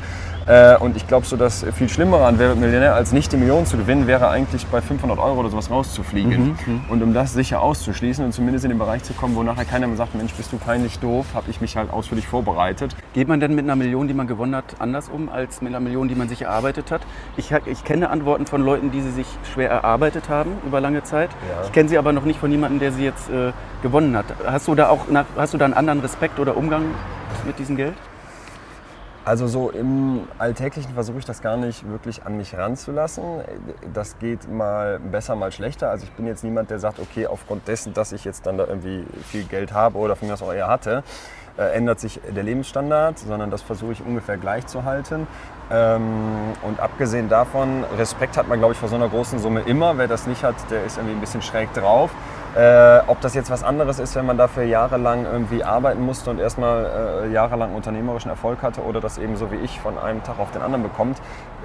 Äh, 0.47 0.77
und 0.77 0.95
ich 0.95 1.07
glaube, 1.07 1.25
so 1.25 1.37
das 1.37 1.65
viel 1.73 1.89
Schlimmere 1.89 2.25
an 2.25 2.37
Wer 2.37 2.49
wird 2.49 2.59
Millionär 2.59 2.93
als 2.93 3.11
nicht 3.11 3.31
die 3.31 3.37
Million 3.37 3.65
zu 3.65 3.77
gewinnen, 3.77 4.05
wäre 4.05 4.29
eigentlich 4.29 4.67
bei 4.67 4.79
500 4.81 5.17
Euro 5.17 5.39
oder 5.39 5.49
sowas 5.49 5.71
rauszufliegen. 5.71 6.29
Mhm, 6.31 6.57
mhm, 6.65 6.81
und 6.89 7.01
um 7.01 7.13
das 7.13 7.33
sicher 7.33 7.61
auszuschließen 7.61 8.23
und 8.23 8.31
zumindest 8.31 8.65
in 8.65 8.69
den 8.69 8.77
Bereich 8.77 9.03
zu 9.03 9.13
kommen, 9.13 9.35
wo 9.35 9.41
nachher 9.41 9.65
keiner 9.65 9.87
mehr 9.87 9.97
sagt, 9.97 10.13
Mensch, 10.13 10.33
bist 10.33 10.51
du 10.51 10.57
peinlich 10.57 10.99
doof, 10.99 11.25
habe 11.33 11.49
ich 11.49 11.61
mich 11.61 11.77
halt 11.77 11.91
ausführlich 11.91 12.27
vorbereitet. 12.27 12.95
Geht 13.13 13.27
man 13.27 13.39
denn 13.39 13.55
mit 13.55 13.65
einer 13.65 13.75
Million, 13.75 14.07
die 14.07 14.13
man 14.13 14.27
gewonnen 14.27 14.55
hat, 14.55 14.75
anders 14.79 15.09
um 15.09 15.29
als 15.29 15.61
mit 15.61 15.73
einer 15.73 15.79
Million, 15.79 16.07
die 16.07 16.15
man 16.15 16.29
sich 16.29 16.43
erarbeitet 16.43 16.91
hat? 16.91 17.01
Ich, 17.37 17.51
ich 17.65 17.83
kenne 17.83 18.09
Antworten 18.09 18.45
von 18.45 18.61
Leuten, 18.61 18.91
die 18.91 19.01
sie 19.01 19.11
sich 19.11 19.27
schwer 19.51 19.69
erarbeitet 19.71 20.29
haben 20.29 20.51
über 20.65 20.79
lange 20.79 21.03
Zeit. 21.03 21.31
Ja. 21.49 21.65
Ich 21.65 21.71
kenne 21.71 21.89
sie 21.89 21.97
aber 21.97 22.13
noch 22.13 22.25
nicht 22.25 22.39
von 22.39 22.51
jemandem, 22.51 22.79
der 22.79 22.91
sie 22.91 23.03
jetzt 23.03 23.29
äh, 23.29 23.51
gewonnen 23.81 24.15
hat. 24.15 24.25
Hast 24.45 24.67
du 24.67 24.75
da 24.75 24.89
auch 24.89 25.05
hast 25.35 25.53
du 25.53 25.57
da 25.57 25.65
einen 25.65 25.73
anderen 25.73 26.01
Respekt 26.01 26.39
oder 26.39 26.55
Umgang 26.55 26.83
mit 27.45 27.57
diesem 27.57 27.75
Geld? 27.75 27.95
Also 29.25 29.47
so 29.47 29.71
im 29.71 30.27
Alltäglichen 30.37 30.93
versuche 30.93 31.17
ich 31.17 31.25
das 31.25 31.41
gar 31.41 31.57
nicht 31.57 31.89
wirklich 31.89 32.27
an 32.27 32.37
mich 32.37 32.55
ranzulassen. 32.55 33.23
Das 33.91 34.19
geht 34.19 34.47
mal 34.51 34.99
besser, 34.99 35.35
mal 35.35 35.51
schlechter. 35.51 35.89
Also 35.89 36.05
ich 36.05 36.11
bin 36.11 36.27
jetzt 36.27 36.43
niemand, 36.43 36.69
der 36.69 36.77
sagt, 36.77 36.99
okay, 36.99 37.25
aufgrund 37.25 37.67
dessen, 37.67 37.95
dass 37.95 38.11
ich 38.11 38.23
jetzt 38.23 38.45
dann 38.45 38.59
da 38.59 38.67
irgendwie 38.67 39.03
viel 39.23 39.43
Geld 39.45 39.73
habe 39.73 39.97
oder 39.97 40.15
von 40.15 40.27
mir 40.27 40.35
aus 40.35 40.43
auch 40.43 40.53
eher 40.53 40.67
hatte, 40.67 41.03
äh, 41.57 41.75
ändert 41.75 41.99
sich 41.99 42.19
der 42.35 42.43
Lebensstandard, 42.43 43.17
sondern 43.17 43.49
das 43.49 43.63
versuche 43.63 43.93
ich 43.93 44.05
ungefähr 44.05 44.37
gleich 44.37 44.67
zu 44.67 44.83
halten. 44.83 45.25
Ähm, 45.71 46.03
und 46.61 46.79
abgesehen 46.79 47.27
davon, 47.27 47.83
Respekt 47.97 48.37
hat 48.37 48.47
man, 48.47 48.59
glaube 48.59 48.73
ich, 48.73 48.79
vor 48.79 48.89
so 48.89 48.95
einer 48.95 49.09
großen 49.09 49.39
Summe 49.39 49.61
immer. 49.61 49.97
Wer 49.97 50.07
das 50.07 50.27
nicht 50.27 50.43
hat, 50.43 50.55
der 50.69 50.83
ist 50.83 50.97
irgendwie 50.97 51.15
ein 51.15 51.21
bisschen 51.21 51.41
schräg 51.41 51.73
drauf. 51.73 52.11
Äh, 52.55 53.01
ob 53.07 53.19
das 53.19 53.33
jetzt 53.33 53.49
was 53.49 53.63
anderes 53.63 53.99
ist, 53.99 54.15
wenn 54.15 54.25
man 54.25 54.37
dafür 54.37 54.63
jahrelang 54.63 55.25
irgendwie 55.25 55.65
arbeiten 55.65 56.01
musste 56.01 56.29
und 56.29 56.39
erstmal 56.39 57.25
äh, 57.25 57.33
jahrelang 57.33 57.75
unternehmerischen 57.75 58.29
Erfolg 58.29 58.61
hatte 58.61 58.81
oder 58.81 59.01
das 59.01 59.17
eben 59.17 59.35
so 59.35 59.51
wie 59.51 59.57
ich 59.57 59.77
von 59.81 59.97
einem 59.97 60.23
Tag 60.23 60.39
auf 60.39 60.51
den 60.51 60.61
anderen 60.61 60.81
bekommt, 60.81 61.17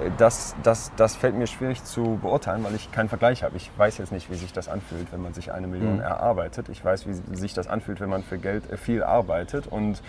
äh, 0.03 0.11
das, 0.17 0.53
das, 0.63 0.91
das 0.97 1.15
fällt 1.15 1.35
mir 1.35 1.47
schwierig 1.47 1.85
zu 1.85 2.19
beurteilen, 2.21 2.65
weil 2.65 2.75
ich 2.75 2.91
keinen 2.91 3.07
Vergleich 3.07 3.43
habe. 3.43 3.55
Ich 3.55 3.71
weiß 3.77 3.99
jetzt 3.99 4.11
nicht, 4.11 4.29
wie 4.29 4.35
sich 4.35 4.51
das 4.51 4.67
anfühlt, 4.67 5.13
wenn 5.13 5.21
man 5.21 5.33
sich 5.33 5.53
eine 5.53 5.67
Million 5.67 5.95
mhm. 5.95 6.01
erarbeitet. 6.01 6.67
Ich 6.67 6.83
weiß, 6.83 7.07
wie 7.07 7.37
sich 7.37 7.53
das 7.53 7.69
anfühlt, 7.69 8.01
wenn 8.01 8.09
man 8.09 8.23
für 8.23 8.37
Geld 8.37 8.69
äh, 8.69 8.75
viel 8.75 9.01
arbeitet 9.01 9.67
und 9.67 10.01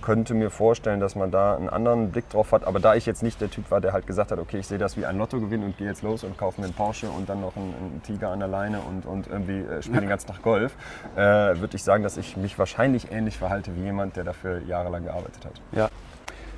könnte 0.00 0.34
mir 0.34 0.50
vorstellen, 0.50 1.00
dass 1.00 1.14
man 1.14 1.30
da 1.30 1.54
einen 1.54 1.68
anderen 1.68 2.10
Blick 2.10 2.28
drauf 2.30 2.52
hat. 2.52 2.66
Aber 2.66 2.80
da 2.80 2.94
ich 2.94 3.06
jetzt 3.06 3.22
nicht 3.22 3.40
der 3.40 3.50
Typ 3.50 3.70
war, 3.70 3.80
der 3.80 3.92
halt 3.92 4.06
gesagt 4.06 4.32
hat, 4.32 4.38
okay, 4.38 4.58
ich 4.58 4.66
sehe 4.66 4.78
das 4.78 4.96
wie 4.96 5.06
ein 5.06 5.18
Lottogewinn 5.18 5.62
und 5.62 5.76
gehe 5.76 5.86
jetzt 5.86 6.02
los 6.02 6.24
und 6.24 6.38
kaufe 6.38 6.60
mir 6.60 6.66
einen 6.66 6.74
Porsche 6.74 7.08
und 7.10 7.28
dann 7.28 7.40
noch 7.40 7.56
einen, 7.56 7.74
einen 7.74 8.02
Tiger 8.02 8.30
an 8.30 8.38
der 8.38 8.48
Leine 8.48 8.80
und, 8.80 9.06
und 9.06 9.26
irgendwie 9.26 9.60
äh, 9.60 9.82
spiele 9.82 10.00
den 10.00 10.08
ganzen 10.08 10.29
Tag 10.32 10.42
Golf, 10.42 10.72
äh, 11.16 11.20
würde 11.20 11.76
ich 11.76 11.82
sagen, 11.82 12.02
dass 12.02 12.16
ich 12.16 12.36
mich 12.36 12.58
wahrscheinlich 12.58 13.10
ähnlich 13.12 13.38
verhalte 13.38 13.74
wie 13.76 13.82
jemand, 13.82 14.16
der 14.16 14.24
dafür 14.24 14.62
jahrelang 14.66 15.04
gearbeitet 15.04 15.44
hat. 15.44 15.60
Ja. 15.72 15.88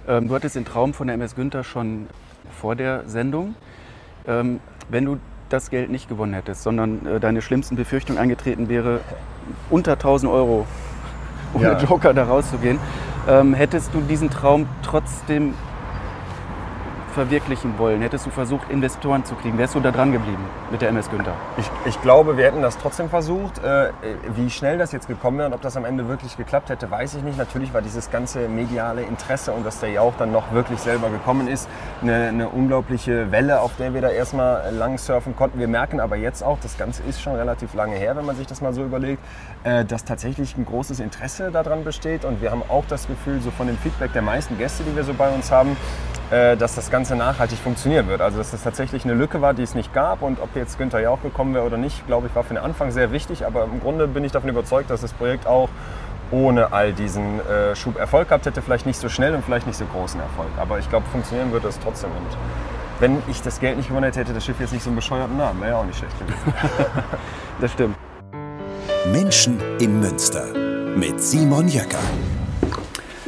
Ähm, 0.09 0.29
du 0.29 0.35
hattest 0.35 0.57
den 0.57 0.65
Traum 0.65 0.95
von 0.95 1.07
der 1.07 1.15
MS 1.15 1.35
Günther 1.35 1.65
schon 1.65 2.07
vor 2.51 2.77
der 2.77 3.09
Sendung. 3.09 3.55
Ähm, 4.27 4.61
wenn 4.89 5.05
du 5.05 5.19
das 5.49 5.71
Geld 5.71 5.91
nicht 5.91 6.09
gewonnen 6.09 6.35
hättest, 6.35 6.63
sondern 6.63 7.07
äh, 7.07 7.21
deine 7.21 7.43
schlimmsten 7.43 7.77
Befürchtungen 7.77 8.21
eingetreten 8.21 8.69
wäre, 8.69 9.01
unter 9.71 9.93
1000 9.93 10.33
Euro 10.33 10.67
ohne 11.55 11.65
ja. 11.65 11.79
Joker 11.79 12.15
da 12.15 12.25
rauszugehen, 12.25 12.79
ähm, 13.29 13.55
hättest 13.55 13.93
du 13.95 14.01
diesen 14.01 14.31
Traum 14.31 14.67
trotzdem 14.83 15.55
verwirklichen 17.12 17.79
wollen? 17.79 18.03
Hättest 18.03 18.27
du 18.27 18.31
versucht, 18.31 18.70
Investoren 18.70 19.25
zu 19.25 19.35
kriegen? 19.35 19.59
Wärst 19.59 19.75
du 19.75 19.81
da 19.81 19.90
dran 19.90 20.12
geblieben 20.12 20.44
mit 20.70 20.83
der 20.83 20.88
MS 20.88 21.11
Günther? 21.11 21.35
Ich, 21.57 21.70
ich 21.85 22.01
glaube, 22.03 22.37
wir 22.37 22.44
hätten 22.44 22.62
das 22.62 22.79
trotzdem 22.79 23.09
versucht. 23.09 23.62
Äh, 23.62 23.90
wie 24.35 24.51
schnell 24.51 24.79
das 24.79 24.92
jetzt 24.92 25.09
gekommen 25.09 25.38
wäre 25.38 25.48
und 25.48 25.55
ob 25.55 25.61
das 25.61 25.77
am 25.77 25.85
Ende 25.85 26.09
wirklich 26.09 26.37
geklappt 26.37 26.70
hätte, 26.70 26.90
weiß 26.90 27.14
ich 27.14 27.22
nicht. 27.22 27.38
Natürlich 27.38 27.72
war 27.72 27.83
dieses 27.83 28.11
ganze 28.11 28.48
mediale 28.48 29.03
Interesse 29.03 29.53
und 29.53 29.64
dass 29.64 29.81
der 29.81 29.90
Jauch 29.90 30.14
dann 30.18 30.33
noch 30.33 30.53
wirklich 30.53 30.81
selber 30.81 31.11
gekommen 31.11 31.48
ist, 31.48 31.68
eine, 32.01 32.29
eine 32.29 32.48
unglaubliche 32.48 33.31
Welle, 33.31 33.61
auf 33.61 33.77
der 33.77 33.94
wir 33.94 34.01
da 34.01 34.09
erstmal 34.09 34.75
lang 34.75 34.98
surfen 34.98 35.37
konnten. 35.37 35.59
Wir 35.59 35.68
merken 35.68 36.01
aber 36.01 36.16
jetzt 36.16 36.42
auch, 36.42 36.59
das 36.61 36.79
Ganze 36.79 37.03
ist 37.05 37.22
schon 37.22 37.37
relativ 37.37 37.75
lange 37.75 37.96
her, 37.96 38.16
wenn 38.16 38.27
man 38.27 38.37
sich 38.37 38.46
das 38.46 38.61
mal 38.61 38.72
so 38.72 38.83
überlegt, 38.83 39.22
äh, 39.64 39.85
dass 39.85 40.05
tatsächlich 40.05 40.57
ein 40.57 40.64
großes 40.64 41.01
Interesse 41.01 41.51
daran 41.51 41.85
besteht. 41.85 42.25
Und 42.25 42.40
wir 42.40 42.51
haben 42.51 42.62
auch 42.68 42.85
das 42.88 43.07
Gefühl, 43.07 43.40
so 43.40 43.51
von 43.51 43.66
dem 43.66 43.77
Feedback 43.79 44.12
der 44.12 44.22
meisten 44.22 44.59
Gäste, 44.59 44.83
die 44.85 44.94
wir 44.96 45.05
so 45.05 45.14
bei 45.14 45.29
uns 45.29 45.51
haben, 45.51 45.72
äh, 45.72 46.22
dass 46.33 46.75
das 46.75 46.90
Ganze 46.90 47.14
nachhaltig 47.14 47.59
funktionieren 47.59 48.09
wird. 48.09 48.23
Also 48.23 48.38
dass 48.38 48.53
das 48.53 48.62
tatsächlich 48.62 49.05
eine 49.05 49.12
Lücke 49.12 49.42
war, 49.42 49.53
die 49.53 49.62
es 49.62 49.75
nicht 49.75 49.92
gab. 49.92 50.23
Und 50.23 50.40
ob 50.40 50.57
jetzt 50.57 50.79
Günther 50.79 51.01
Jauch 51.01 51.21
gekommen 51.21 51.55
wäre 51.55 51.66
oder 51.66 51.77
nicht, 51.77 52.07
glaube 52.07 52.29
ich, 52.29 52.35
war 52.35 52.42
für 52.42 52.55
den 52.55 52.62
Anfang 52.62 52.90
sehr 52.90 53.12
wichtig. 53.12 53.45
Aber 53.45 53.64
im 53.64 53.81
Grunde 53.81 54.09
bin 54.09 54.25
ich 54.25 54.33
davon 54.33 54.49
überzeugt, 54.49 54.88
dass 54.88 55.03
das 55.03 55.12
Projekt 55.12 55.47
auch 55.47 55.68
ohne 56.31 56.73
all 56.73 56.92
diesen 56.92 57.40
äh, 57.40 57.77
Schub 57.77 57.99
Erfolg 57.99 58.29
gehabt 58.29 58.47
hätte. 58.47 58.62
Vielleicht 58.62 58.87
nicht 58.87 58.99
so 58.99 59.09
schnell 59.09 59.35
und 59.35 59.45
vielleicht 59.45 59.66
nicht 59.66 59.77
so 59.77 59.85
großen 59.85 60.18
Erfolg. 60.21 60.49
Aber 60.57 60.79
ich 60.79 60.88
glaube, 60.88 61.07
funktionieren 61.12 61.53
würde 61.53 61.68
es 61.68 61.79
trotzdem. 61.79 62.11
Und 62.11 62.37
wenn 62.99 63.23
ich 63.29 63.42
das 63.42 63.61
Geld 63.61 63.77
nicht 63.77 63.88
gewonnen 63.88 64.05
hätte, 64.05 64.21
hätte 64.21 64.33
das 64.33 64.45
Schiff 64.45 64.59
jetzt 64.59 64.73
nicht 64.73 64.83
so 64.83 64.90
einen 64.90 64.97
bescheuerten 64.97 65.37
Namen. 65.37 65.61
Wäre 65.61 65.73
ja 65.73 65.79
auch 65.79 65.85
nicht 65.85 65.99
schlecht 65.99 66.18
gewesen. 66.18 66.55
das 67.61 67.73
stimmt. 67.73 67.97
Menschen 69.12 69.61
in 69.79 70.01
Münster 70.01 70.47
mit 70.97 71.23
Simon 71.23 71.68
Jäcker. 71.68 71.99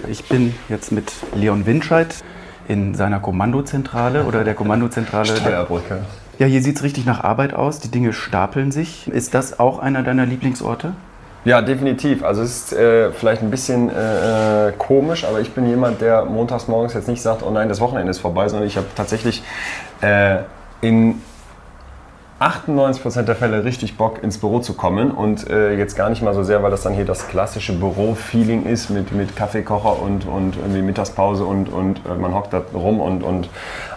Ich 0.08 0.28
bin 0.28 0.54
jetzt 0.68 0.92
mit 0.92 1.12
Leon 1.34 1.66
Winscheid 1.66 2.22
in 2.68 2.94
seiner 2.94 3.20
Kommandozentrale 3.20 4.24
oder 4.24 4.44
der 4.44 4.54
Kommandozentrale. 4.54 5.36
Steuerbrücke. 5.36 6.00
Ja, 6.38 6.46
hier 6.46 6.62
sieht 6.62 6.76
es 6.76 6.82
richtig 6.82 7.06
nach 7.06 7.22
Arbeit 7.22 7.54
aus. 7.54 7.78
Die 7.78 7.90
Dinge 7.90 8.12
stapeln 8.12 8.72
sich. 8.72 9.08
Ist 9.08 9.34
das 9.34 9.60
auch 9.60 9.78
einer 9.78 10.02
deiner 10.02 10.26
Lieblingsorte? 10.26 10.94
Ja, 11.44 11.60
definitiv. 11.60 12.24
Also 12.24 12.42
es 12.42 12.72
ist 12.72 12.72
äh, 12.72 13.12
vielleicht 13.12 13.42
ein 13.42 13.50
bisschen 13.50 13.90
äh, 13.90 14.68
äh 14.68 14.72
komisch, 14.78 15.24
aber 15.24 15.40
ich 15.40 15.52
bin 15.52 15.68
jemand, 15.68 16.00
der 16.00 16.24
montags 16.24 16.68
morgens 16.68 16.94
jetzt 16.94 17.06
nicht 17.06 17.20
sagt, 17.20 17.42
oh 17.42 17.50
nein, 17.50 17.68
das 17.68 17.80
Wochenende 17.80 18.10
ist 18.10 18.18
vorbei, 18.18 18.48
sondern 18.48 18.66
ich 18.66 18.76
habe 18.76 18.86
tatsächlich 18.96 19.42
äh, 20.00 20.38
in 20.80 21.20
98% 22.44 23.22
der 23.22 23.36
Fälle 23.36 23.64
richtig 23.64 23.96
Bock 23.96 24.22
ins 24.22 24.38
Büro 24.38 24.60
zu 24.60 24.74
kommen. 24.74 25.10
Und 25.10 25.48
äh, 25.48 25.74
jetzt 25.76 25.96
gar 25.96 26.10
nicht 26.10 26.22
mal 26.22 26.34
so 26.34 26.42
sehr, 26.42 26.62
weil 26.62 26.70
das 26.70 26.82
dann 26.82 26.92
hier 26.92 27.04
das 27.04 27.28
klassische 27.28 27.72
Büro-Feeling 27.72 28.66
ist 28.66 28.90
mit, 28.90 29.12
mit 29.12 29.34
Kaffeekocher 29.34 30.00
und, 30.00 30.26
und 30.26 30.56
irgendwie 30.56 30.82
Mittagspause 30.82 31.44
und, 31.44 31.68
und 31.72 32.00
äh, 32.06 32.14
man 32.14 32.34
hockt 32.34 32.52
da 32.52 32.62
rum 32.74 33.00
und, 33.00 33.22
und 33.22 33.48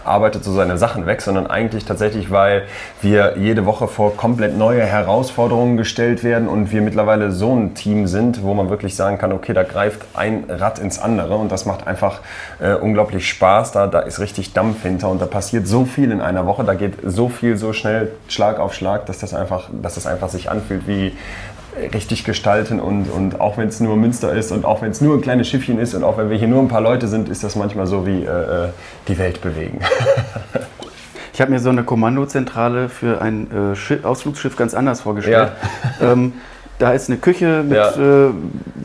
arbeitet 0.08 0.44
so 0.44 0.54
seine 0.54 0.78
Sachen 0.78 1.06
weg, 1.06 1.22
sondern 1.22 1.48
eigentlich 1.48 1.86
tatsächlich, 1.86 2.32
weil 2.32 2.64
wir 3.02 3.36
jede 3.38 3.66
Woche 3.66 3.88
vor 3.88 4.16
komplett 4.16 4.58
neue 4.58 4.84
Herausforderungen 4.84 5.78
gestellt 5.78 6.24
werden 6.24 6.48
und 6.48 6.72
wir 6.72 6.82
mittlerweile 6.82 7.32
so 7.32 7.56
ein 7.56 7.76
Team 7.76 8.08
sind, 8.08 8.44
wo 8.44 8.54
man 8.54 8.70
wirklich 8.70 8.96
sagen 8.96 9.18
kann, 9.18 9.32
okay, 9.32 9.54
da 9.54 9.64
greift 9.64 10.02
ein 10.14 10.46
Rad 10.50 10.80
ins 10.80 11.00
andere 11.00 11.36
und 11.36 11.52
das 11.52 11.66
macht 11.66 11.88
einfach 11.88 12.22
äh, 12.60 12.74
unglaublich 12.74 13.28
Spaß. 13.28 13.72
Da, 13.72 13.88
da 13.88 14.00
ist 14.00 14.20
richtig 14.20 14.54
Dampf 14.54 14.84
hinter 14.84 15.10
und 15.10 15.22
da 15.22 15.26
passiert 15.26 15.68
so 15.68 15.86
viel 15.86 16.12
in 16.12 16.22
einer 16.22 16.46
Woche, 16.46 16.64
da 16.64 16.74
geht 16.74 16.94
so 17.04 17.30
viel 17.30 17.58
so 17.58 17.74
schnell 17.74 18.12
Schlag 18.28 18.60
auf 18.60 18.74
Schlag, 18.74 19.06
dass 19.06 19.20
das 19.20 19.34
einfach, 19.34 19.70
dass 19.72 19.96
das 19.96 20.08
einfach 20.08 20.30
sich 20.30 20.50
anfühlt 20.50 20.88
wie 20.88 21.16
richtig 21.94 22.24
gestalten 22.24 22.80
und, 22.80 23.10
und 23.10 23.40
auch 23.40 23.58
wenn 23.58 23.68
es 23.68 23.80
nur 23.80 23.96
Münster 23.96 24.34
ist 24.34 24.52
und 24.52 24.66
auch 24.66 24.82
wenn 24.82 24.92
es 24.92 25.02
nur 25.02 25.16
ein 25.16 25.22
kleines 25.22 25.48
Schiffchen 25.48 25.80
ist 25.80 25.94
und 25.94 26.04
auch 26.04 26.18
wenn 26.18 26.30
wir 26.30 26.38
hier 26.38 26.48
nur 26.48 26.62
ein 26.62 26.68
paar 26.68 26.82
Leute 26.82 27.08
sind, 27.08 27.30
ist 27.30 27.44
das 27.44 27.56
manchmal 27.56 27.88
so 27.88 28.06
wie 28.06 28.24
äh, 28.24 28.66
äh 28.66 28.70
die 29.08 29.18
Welt 29.18 29.42
bewegen. 29.42 29.80
ich 31.34 31.42
habe 31.42 31.52
mir 31.52 31.60
so 31.60 31.70
eine 31.70 31.84
Kommandozentrale 31.84 32.90
für 32.90 33.22
ein 33.22 33.48
äh, 33.52 34.06
Ausflugsschiff 34.06 34.56
ganz 34.56 34.74
anders 34.74 35.02
vorgestellt. 35.02 35.52
Ja. 36.02 36.12
Ähm, 36.12 36.34
da 36.80 36.92
ist 36.92 37.10
eine 37.10 37.18
Küche 37.18 37.64
mit 37.64 37.78
ja. 37.78 38.28
äh, 38.28 38.32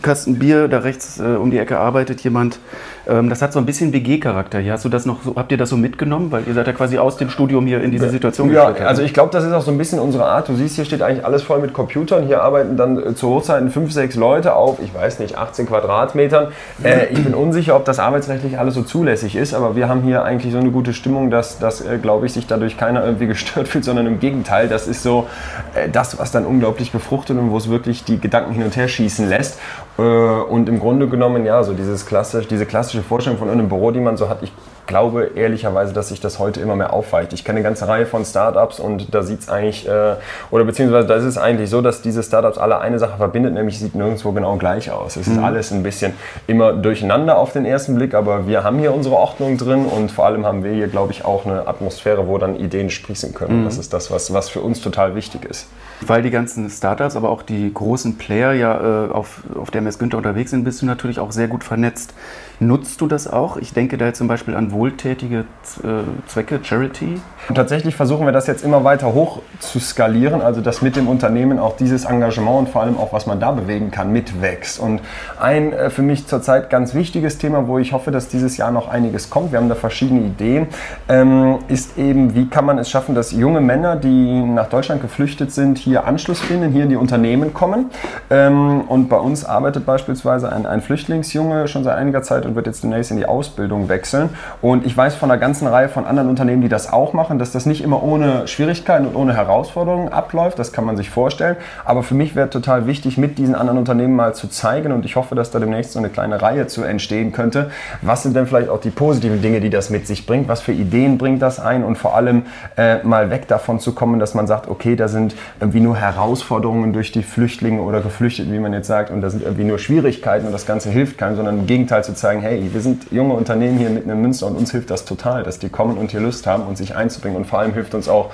Kasten 0.00 0.38
Bier, 0.38 0.68
da 0.68 0.78
rechts 0.78 1.20
äh, 1.20 1.24
um 1.24 1.50
die 1.50 1.58
Ecke 1.58 1.78
arbeitet 1.78 2.20
jemand. 2.22 2.58
Ähm, 3.08 3.28
das 3.28 3.42
hat 3.42 3.52
so 3.52 3.58
ein 3.58 3.66
bisschen 3.66 3.92
WG-Charakter 3.92 4.58
hier. 4.58 4.72
Hast 4.72 4.84
du 4.84 4.88
das 4.88 5.06
noch 5.06 5.22
so, 5.22 5.34
habt 5.36 5.50
ihr 5.50 5.58
das 5.58 5.70
so 5.70 5.76
mitgenommen? 5.76 6.30
Weil 6.30 6.44
ihr 6.46 6.54
seid 6.54 6.66
ja 6.66 6.72
quasi 6.72 6.98
aus 6.98 7.16
dem 7.16 7.30
Studium 7.30 7.66
hier 7.66 7.82
in 7.82 7.90
diese 7.90 8.08
Situation 8.08 8.52
Ja, 8.52 8.72
also 8.86 9.02
ich 9.02 9.12
glaube, 9.12 9.30
das 9.32 9.44
ist 9.44 9.52
auch 9.52 9.62
so 9.62 9.70
ein 9.70 9.78
bisschen 9.78 9.98
unsere 9.98 10.24
Art. 10.24 10.48
Du 10.48 10.54
siehst, 10.54 10.76
hier 10.76 10.84
steht 10.84 11.02
eigentlich 11.02 11.24
alles 11.24 11.42
voll 11.42 11.58
mit 11.58 11.72
Computern. 11.72 12.26
Hier 12.26 12.42
arbeiten 12.42 12.76
dann 12.76 12.98
äh, 12.98 13.14
zu 13.14 13.28
Hochzeiten 13.28 13.70
fünf, 13.70 13.92
sechs 13.92 14.14
Leute 14.14 14.54
auf, 14.54 14.78
ich 14.80 14.94
weiß 14.94 15.18
nicht, 15.18 15.36
18 15.36 15.66
Quadratmetern. 15.66 16.48
Äh, 16.82 17.06
ich 17.06 17.22
bin 17.22 17.34
unsicher, 17.34 17.74
ob 17.76 17.84
das 17.84 17.98
arbeitsrechtlich 17.98 18.58
alles 18.58 18.74
so 18.74 18.82
zulässig 18.82 19.36
ist, 19.36 19.54
aber 19.54 19.74
wir 19.74 19.88
haben 19.88 20.02
hier 20.02 20.24
eigentlich 20.24 20.52
so 20.52 20.58
eine 20.58 20.70
gute 20.70 20.92
Stimmung, 20.92 21.30
dass, 21.30 21.58
dass 21.58 21.80
äh, 21.80 21.98
glaube 21.98 22.26
ich, 22.26 22.32
sich 22.32 22.46
dadurch 22.46 22.76
keiner 22.76 23.04
irgendwie 23.04 23.26
gestört 23.32 23.68
fühlt, 23.68 23.84
sondern 23.84 24.06
im 24.06 24.20
Gegenteil, 24.20 24.68
das 24.68 24.86
ist 24.86 25.02
so 25.02 25.26
äh, 25.74 25.88
das, 25.88 26.18
was 26.18 26.30
dann 26.30 26.46
unglaublich 26.46 26.92
befruchtet 26.92 27.36
und 27.36 27.50
wo 27.50 27.56
es 27.56 27.68
wirklich 27.68 28.04
die 28.04 28.20
Gedanken 28.20 28.52
hin 28.52 28.62
und 28.62 28.76
her 28.76 28.88
schießen 28.88 29.28
lässt. 29.28 29.58
Äh, 29.98 30.02
und 30.02 30.68
im 30.68 30.78
Grunde 30.80 31.08
genommen, 31.08 31.44
ja, 31.44 31.62
so 31.62 31.72
dieses 31.72 32.06
klassisch, 32.06 32.48
diese 32.48 32.66
klassische 32.66 33.02
Vorstellung 33.02 33.38
von 33.38 33.50
einem 33.50 33.68
Büro, 33.68 33.90
die 33.90 34.00
man 34.00 34.16
so 34.16 34.28
hat, 34.28 34.42
ich 34.42 34.52
glaube 34.86 35.30
ehrlicherweise, 35.34 35.92
dass 35.92 36.08
sich 36.08 36.20
das 36.20 36.38
heute 36.38 36.60
immer 36.60 36.76
mehr 36.76 36.92
aufweicht. 36.92 37.32
Ich 37.32 37.44
kenne 37.44 37.58
eine 37.58 37.64
ganze 37.64 37.86
Reihe 37.88 38.06
von 38.06 38.24
Startups 38.24 38.80
und 38.80 39.14
da 39.14 39.22
sieht 39.22 39.40
es 39.40 39.48
eigentlich, 39.48 39.88
äh, 39.88 40.16
oder 40.50 40.64
beziehungsweise 40.64 41.06
da 41.06 41.14
ist 41.14 41.24
es 41.24 41.38
eigentlich 41.38 41.70
so, 41.70 41.80
dass 41.80 42.02
diese 42.02 42.22
Startups 42.22 42.58
alle 42.58 42.80
eine 42.80 42.98
Sache 42.98 43.16
verbindet, 43.16 43.54
nämlich 43.54 43.78
sieht 43.78 43.94
nirgendwo 43.94 44.32
genau 44.32 44.56
gleich 44.56 44.90
aus. 44.90 45.16
Es 45.16 45.26
mhm. 45.28 45.34
ist 45.34 45.42
alles 45.42 45.72
ein 45.72 45.82
bisschen 45.82 46.14
immer 46.46 46.72
durcheinander 46.72 47.38
auf 47.38 47.52
den 47.52 47.64
ersten 47.64 47.94
Blick, 47.94 48.14
aber 48.14 48.46
wir 48.46 48.64
haben 48.64 48.78
hier 48.78 48.94
unsere 48.94 49.16
Ordnung 49.16 49.56
drin 49.56 49.86
und 49.86 50.10
vor 50.10 50.26
allem 50.26 50.44
haben 50.44 50.64
wir 50.64 50.72
hier, 50.72 50.88
glaube 50.88 51.12
ich, 51.12 51.24
auch 51.24 51.46
eine 51.46 51.66
Atmosphäre, 51.68 52.26
wo 52.26 52.38
dann 52.38 52.56
Ideen 52.56 52.90
sprießen 52.90 53.34
können. 53.34 53.60
Mhm. 53.60 53.64
Das 53.64 53.78
ist 53.78 53.92
das, 53.92 54.10
was, 54.10 54.32
was 54.32 54.48
für 54.48 54.60
uns 54.60 54.80
total 54.80 55.14
wichtig 55.14 55.44
ist. 55.44 55.68
Weil 56.06 56.22
die 56.22 56.30
ganzen 56.30 56.68
Startups, 56.70 57.16
aber 57.16 57.30
auch 57.30 57.42
die 57.42 57.72
großen 57.72 58.18
Player 58.18 58.52
ja 58.52 59.06
äh, 59.06 59.10
auf, 59.10 59.42
auf 59.54 59.70
der 59.70 59.80
MS 59.80 59.98
Günther 59.98 60.18
unterwegs 60.18 60.50
sind, 60.50 60.64
bist 60.64 60.82
du 60.82 60.86
natürlich 60.86 61.18
auch 61.20 61.32
sehr 61.32 61.48
gut 61.48 61.64
vernetzt. 61.64 62.14
Nutzt 62.62 63.00
du 63.00 63.08
das 63.08 63.26
auch? 63.26 63.56
Ich 63.56 63.72
denke 63.72 63.98
da 63.98 64.06
jetzt 64.06 64.18
zum 64.18 64.28
Beispiel 64.28 64.54
an 64.54 64.70
wohltätige 64.70 65.40
äh, 65.82 65.88
Zwecke, 66.28 66.60
Charity. 66.62 67.20
Und 67.48 67.56
tatsächlich 67.56 67.96
versuchen 67.96 68.24
wir 68.24 68.32
das 68.32 68.46
jetzt 68.46 68.64
immer 68.64 68.84
weiter 68.84 69.12
hoch 69.14 69.42
zu 69.58 69.80
skalieren, 69.80 70.40
also 70.40 70.60
dass 70.60 70.80
mit 70.80 70.94
dem 70.94 71.08
Unternehmen 71.08 71.58
auch 71.58 71.76
dieses 71.76 72.04
Engagement 72.04 72.58
und 72.58 72.68
vor 72.68 72.82
allem 72.82 72.96
auch, 72.96 73.12
was 73.12 73.26
man 73.26 73.40
da 73.40 73.50
bewegen 73.50 73.90
kann, 73.90 74.12
mitwächst. 74.12 74.78
Und 74.78 75.00
ein 75.40 75.72
äh, 75.72 75.90
für 75.90 76.02
mich 76.02 76.28
zurzeit 76.28 76.70
ganz 76.70 76.94
wichtiges 76.94 77.38
Thema, 77.38 77.66
wo 77.66 77.78
ich 77.78 77.92
hoffe, 77.92 78.12
dass 78.12 78.28
dieses 78.28 78.56
Jahr 78.56 78.70
noch 78.70 78.88
einiges 78.88 79.28
kommt, 79.28 79.50
wir 79.50 79.58
haben 79.58 79.68
da 79.68 79.74
verschiedene 79.74 80.20
Ideen, 80.20 80.68
ähm, 81.08 81.58
ist 81.66 81.98
eben, 81.98 82.36
wie 82.36 82.46
kann 82.46 82.64
man 82.64 82.78
es 82.78 82.88
schaffen, 82.88 83.16
dass 83.16 83.32
junge 83.32 83.60
Männer, 83.60 83.96
die 83.96 84.40
nach 84.40 84.68
Deutschland 84.68 85.02
geflüchtet 85.02 85.50
sind, 85.50 85.78
hier 85.78 85.91
Anschluss 85.98 86.40
finden, 86.40 86.72
hier 86.72 86.84
in 86.84 86.88
die 86.88 86.96
Unternehmen 86.96 87.54
kommen. 87.54 87.90
Ähm, 88.30 88.82
und 88.82 89.08
bei 89.08 89.18
uns 89.18 89.44
arbeitet 89.44 89.86
beispielsweise 89.86 90.52
ein, 90.52 90.66
ein 90.66 90.80
Flüchtlingsjunge 90.80 91.68
schon 91.68 91.84
seit 91.84 91.96
einiger 91.96 92.22
Zeit 92.22 92.46
und 92.46 92.54
wird 92.54 92.66
jetzt 92.66 92.82
demnächst 92.82 93.10
in 93.10 93.16
die 93.16 93.26
Ausbildung 93.26 93.88
wechseln. 93.88 94.30
Und 94.60 94.86
ich 94.86 94.96
weiß 94.96 95.14
von 95.14 95.30
einer 95.30 95.40
ganzen 95.40 95.66
Reihe 95.66 95.88
von 95.88 96.06
anderen 96.06 96.28
Unternehmen, 96.28 96.62
die 96.62 96.68
das 96.68 96.92
auch 96.92 97.12
machen, 97.12 97.38
dass 97.38 97.52
das 97.52 97.66
nicht 97.66 97.82
immer 97.82 98.02
ohne 98.02 98.48
Schwierigkeiten 98.48 99.06
und 99.06 99.16
ohne 99.16 99.34
Herausforderungen 99.34 100.08
abläuft. 100.08 100.58
Das 100.58 100.72
kann 100.72 100.84
man 100.84 100.96
sich 100.96 101.10
vorstellen. 101.10 101.56
Aber 101.84 102.02
für 102.02 102.14
mich 102.14 102.34
wäre 102.34 102.50
total 102.50 102.86
wichtig, 102.86 103.18
mit 103.18 103.38
diesen 103.38 103.54
anderen 103.54 103.78
Unternehmen 103.78 104.16
mal 104.16 104.34
zu 104.34 104.48
zeigen 104.48 104.92
und 104.92 105.04
ich 105.04 105.16
hoffe, 105.16 105.34
dass 105.34 105.50
da 105.50 105.58
demnächst 105.58 105.92
so 105.92 105.98
eine 105.98 106.08
kleine 106.08 106.40
Reihe 106.40 106.66
zu 106.66 106.82
entstehen 106.82 107.32
könnte. 107.32 107.70
Was 108.00 108.22
sind 108.22 108.34
denn 108.36 108.46
vielleicht 108.46 108.68
auch 108.68 108.80
die 108.80 108.90
positiven 108.90 109.42
Dinge, 109.42 109.60
die 109.60 109.70
das 109.70 109.90
mit 109.90 110.06
sich 110.06 110.26
bringt? 110.26 110.48
Was 110.48 110.60
für 110.60 110.72
Ideen 110.72 111.18
bringt 111.18 111.42
das 111.42 111.60
ein? 111.60 111.84
Und 111.84 111.96
vor 111.96 112.16
allem 112.16 112.44
äh, 112.76 113.02
mal 113.02 113.30
weg 113.30 113.48
davon 113.48 113.80
zu 113.80 113.92
kommen, 113.94 114.18
dass 114.18 114.34
man 114.34 114.46
sagt, 114.46 114.68
okay, 114.68 114.96
da 114.96 115.08
sind 115.08 115.34
irgendwie 115.60 115.80
nur 115.82 115.96
Herausforderungen 115.96 116.92
durch 116.92 117.12
die 117.12 117.22
Flüchtlinge 117.22 117.82
oder 117.82 118.00
Geflüchteten, 118.00 118.52
wie 118.52 118.58
man 118.58 118.72
jetzt 118.72 118.86
sagt, 118.86 119.10
und 119.10 119.20
da 119.20 119.30
sind 119.30 119.42
irgendwie 119.42 119.64
nur 119.64 119.78
Schwierigkeiten 119.78 120.46
und 120.46 120.52
das 120.52 120.66
Ganze 120.66 120.90
hilft 120.90 121.18
keinem, 121.18 121.36
sondern 121.36 121.60
im 121.60 121.66
Gegenteil 121.66 122.04
zu 122.04 122.14
zeigen, 122.14 122.40
hey, 122.40 122.70
wir 122.72 122.80
sind 122.80 123.10
junge 123.10 123.34
Unternehmen 123.34 123.78
hier 123.78 123.90
mitten 123.90 124.10
in 124.10 124.20
Münster 124.20 124.46
und 124.46 124.56
uns 124.56 124.70
hilft 124.70 124.90
das 124.90 125.04
total, 125.04 125.42
dass 125.42 125.58
die 125.58 125.68
kommen 125.68 125.98
und 125.98 126.10
hier 126.10 126.20
Lust 126.20 126.46
haben 126.46 126.64
und 126.64 126.78
sich 126.78 126.94
einzubringen. 126.94 127.36
Und 127.36 127.46
vor 127.46 127.58
allem 127.58 127.74
hilft 127.74 127.94
uns 127.94 128.08
auch 128.08 128.30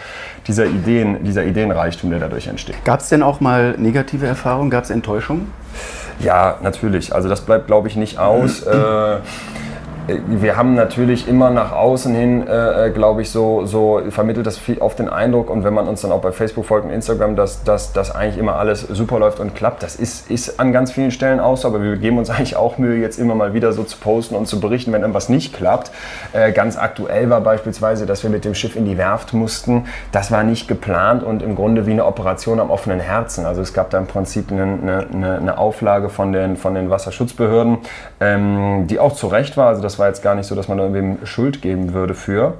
dieser, 0.47 0.67
Ideen, 0.67 1.25
dieser 1.25 1.45
Ideenreichtum, 1.45 2.11
der 2.11 2.21
dadurch 2.21 2.47
entsteht. 2.47 2.85
Gab 2.85 3.01
es 3.01 3.09
denn 3.09 3.23
auch 3.23 3.41
mal 3.41 3.75
negative 3.79 4.27
Erfahrungen? 4.27 4.71
Gab 4.71 4.85
es 4.85 4.91
Enttäuschungen? 4.91 5.53
Ja, 6.21 6.59
natürlich. 6.63 7.15
Also 7.15 7.29
das 7.29 7.43
bleibt, 7.43 7.67
glaube 7.67 7.89
ich, 7.89 7.97
nicht 7.97 8.19
aus. 8.19 8.63
äh, 8.67 9.17
wir 10.09 10.57
haben 10.57 10.75
natürlich 10.75 11.29
immer 11.29 11.51
nach 11.51 11.73
außen 11.73 12.15
hin, 12.15 12.47
äh, 12.47 12.87
äh 12.87 12.91
glaube 12.91 13.23
ich, 13.23 13.31
so, 13.31 13.67
so 13.67 14.01
vermittelt 14.09 14.47
das 14.47 14.59
auf 14.81 14.95
den 14.95 15.09
Eindruck 15.09 15.51
und 15.51 15.65
wenn 15.65 15.75
man 15.75 15.87
uns 15.87 16.01
dann 16.01 16.13
auch 16.13 16.21
bei 16.21 16.33
Facebook 16.33 16.65
folgt 16.65 16.87
und 16.87 16.93
Instagram, 16.93 17.37
dass, 17.37 17.63
dass, 17.65 17.93
dass 17.93 18.15
eigentlich 18.15 18.39
immer 18.39 18.57
alles 18.57 18.81
super 18.83 19.19
läuft 19.19 19.41
und 19.41 19.55
klappt. 19.55 19.83
Das 19.83 19.97
ist, 19.97 20.31
ist 20.31 20.59
an 20.61 20.73
ganz 20.73 20.93
vielen 20.93 21.11
Stellen 21.11 21.41
auch 21.41 21.57
so, 21.57 21.69
aber 21.69 21.83
wir 21.83 21.97
geben 21.97 22.19
uns 22.19 22.31
eigentlich 22.39 22.57
auch 22.57 22.79
Mühe, 22.79 23.01
jetzt 23.01 23.19
immer 23.19 23.35
mal 23.35 23.55
wieder 23.55 23.73
so 23.73 23.85
zu 23.85 23.99
posten 23.99 24.35
und 24.35 24.47
zu 24.47 24.61
berichten, 24.61 24.93
wenn 24.93 25.03
irgendwas 25.03 25.29
nicht 25.29 25.55
klappt. 25.55 25.91
Äh, 26.33 26.53
ganz 26.53 26.79
aktuell 26.79 27.29
war 27.31 27.41
beispielsweise, 27.41 28.07
dass 28.07 28.23
wir 28.23 28.31
mit 28.31 28.45
dem 28.45 28.55
Schiff 28.55 28.77
in 28.77 28.85
die 28.85 28.97
Werft 28.97 29.35
mussten. 29.35 29.85
Das 30.13 30.31
war 30.31 30.43
nicht 30.43 30.69
geplant 30.69 31.23
und 31.23 31.43
im 31.43 31.55
Grunde 31.55 31.87
wie 31.87 31.93
eine 31.93 32.07
Operation 32.07 32.61
am 32.61 32.71
offenen 32.71 33.01
Herzen. 33.01 33.45
Also 33.45 33.61
es 33.61 33.75
gab 33.75 33.91
da 33.91 33.99
im 33.99 34.07
Prinzip 34.07 34.51
eine, 34.51 35.07
eine, 35.13 35.39
eine 35.39 35.59
Auflage 35.59 36.09
von 36.09 36.33
den, 36.33 36.57
von 36.57 36.75
den 36.75 36.89
Wasserschutzbehörden, 36.91 37.79
ähm, 38.21 38.87
die 38.87 38.99
auch 38.99 39.13
zu 39.13 39.27
Recht 39.27 39.57
war. 39.57 39.69
Also 39.69 39.83
das 39.83 39.98
war 39.99 40.09
jetzt 40.09 40.23
gar 40.23 40.35
nicht 40.35 40.47
so, 40.47 40.55
dass 40.55 40.69
man 40.69 40.79
da 40.79 40.85
irgendwem 40.85 41.27
Schuld 41.27 41.63
geben 41.63 41.93
würde 41.93 42.15
für. 42.15 42.55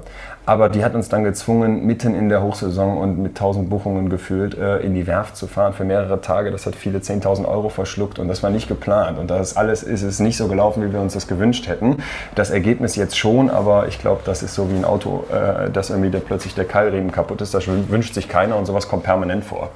Aber 0.45 0.67
die 0.67 0.83
hat 0.83 0.95
uns 0.95 1.09
dann 1.09 1.23
gezwungen, 1.23 1.85
mitten 1.85 2.15
in 2.15 2.27
der 2.27 2.41
Hochsaison 2.41 2.97
und 2.97 3.19
mit 3.19 3.31
1000 3.31 3.69
Buchungen 3.69 4.09
gefühlt 4.09 4.57
äh, 4.57 4.79
in 4.79 4.95
die 4.95 5.05
Werft 5.05 5.37
zu 5.37 5.45
fahren 5.45 5.73
für 5.73 5.83
mehrere 5.83 6.21
Tage. 6.21 6.49
Das 6.49 6.65
hat 6.65 6.75
viele 6.75 6.97
10.000 6.97 7.47
Euro 7.47 7.69
verschluckt 7.69 8.17
und 8.17 8.27
das 8.27 8.41
war 8.41 8.49
nicht 8.49 8.67
geplant. 8.67 9.19
Und 9.19 9.29
das 9.29 9.57
alles 9.57 9.83
ist 9.83 10.01
es 10.01 10.19
nicht 10.19 10.37
so 10.37 10.47
gelaufen, 10.47 10.83
wie 10.83 10.91
wir 10.91 11.01
uns 11.01 11.13
das 11.13 11.27
gewünscht 11.27 11.67
hätten. 11.67 11.97
Das 12.33 12.49
Ergebnis 12.49 12.95
jetzt 12.95 13.15
schon, 13.15 13.51
aber 13.51 13.89
ich 13.89 13.99
glaube, 13.99 14.21
das 14.25 14.41
ist 14.41 14.55
so 14.55 14.71
wie 14.71 14.75
ein 14.75 14.85
Auto, 14.85 15.25
äh, 15.31 15.69
dass 15.69 15.91
irgendwie 15.91 16.09
der, 16.09 16.19
plötzlich 16.19 16.55
der 16.55 16.65
Keilriemen 16.65 17.11
kaputt 17.11 17.41
ist. 17.41 17.53
Das 17.53 17.67
wünscht 17.67 18.15
sich 18.15 18.27
keiner 18.27 18.55
und 18.55 18.65
sowas 18.65 18.87
kommt 18.87 19.03
permanent 19.03 19.43
vor. 19.43 19.69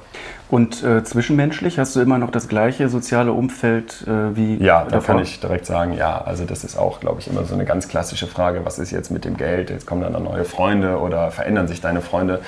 Und 0.50 0.84
äh, 0.84 1.02
zwischenmenschlich 1.02 1.78
hast 1.78 1.96
du 1.96 2.00
immer 2.00 2.18
noch 2.18 2.30
das 2.30 2.48
gleiche 2.48 2.88
soziale 2.88 3.32
Umfeld 3.32 4.04
äh, 4.06 4.36
wie 4.36 4.62
Ja, 4.62 4.86
da 4.88 5.00
kann 5.00 5.18
ich 5.18 5.40
direkt 5.40 5.66
sagen, 5.66 5.94
ja. 5.96 6.20
Also 6.20 6.44
das 6.44 6.64
ist 6.64 6.76
auch, 6.76 7.00
glaube 7.00 7.20
ich, 7.20 7.28
immer 7.28 7.44
so 7.44 7.54
eine 7.54 7.64
ganz 7.64 7.88
klassische 7.88 8.26
Frage, 8.26 8.60
was 8.64 8.78
ist 8.78 8.90
jetzt 8.90 9.10
mit 9.10 9.24
dem 9.24 9.36
Geld? 9.36 9.70
Jetzt 9.70 9.86
kommen 9.86 10.02
dann 10.02 10.22
neue 10.22 10.44
Freunde 10.44 10.98
oder 11.00 11.30
verändern 11.30 11.66
sich 11.66 11.80
deine 11.80 12.02
Freunde? 12.02 12.40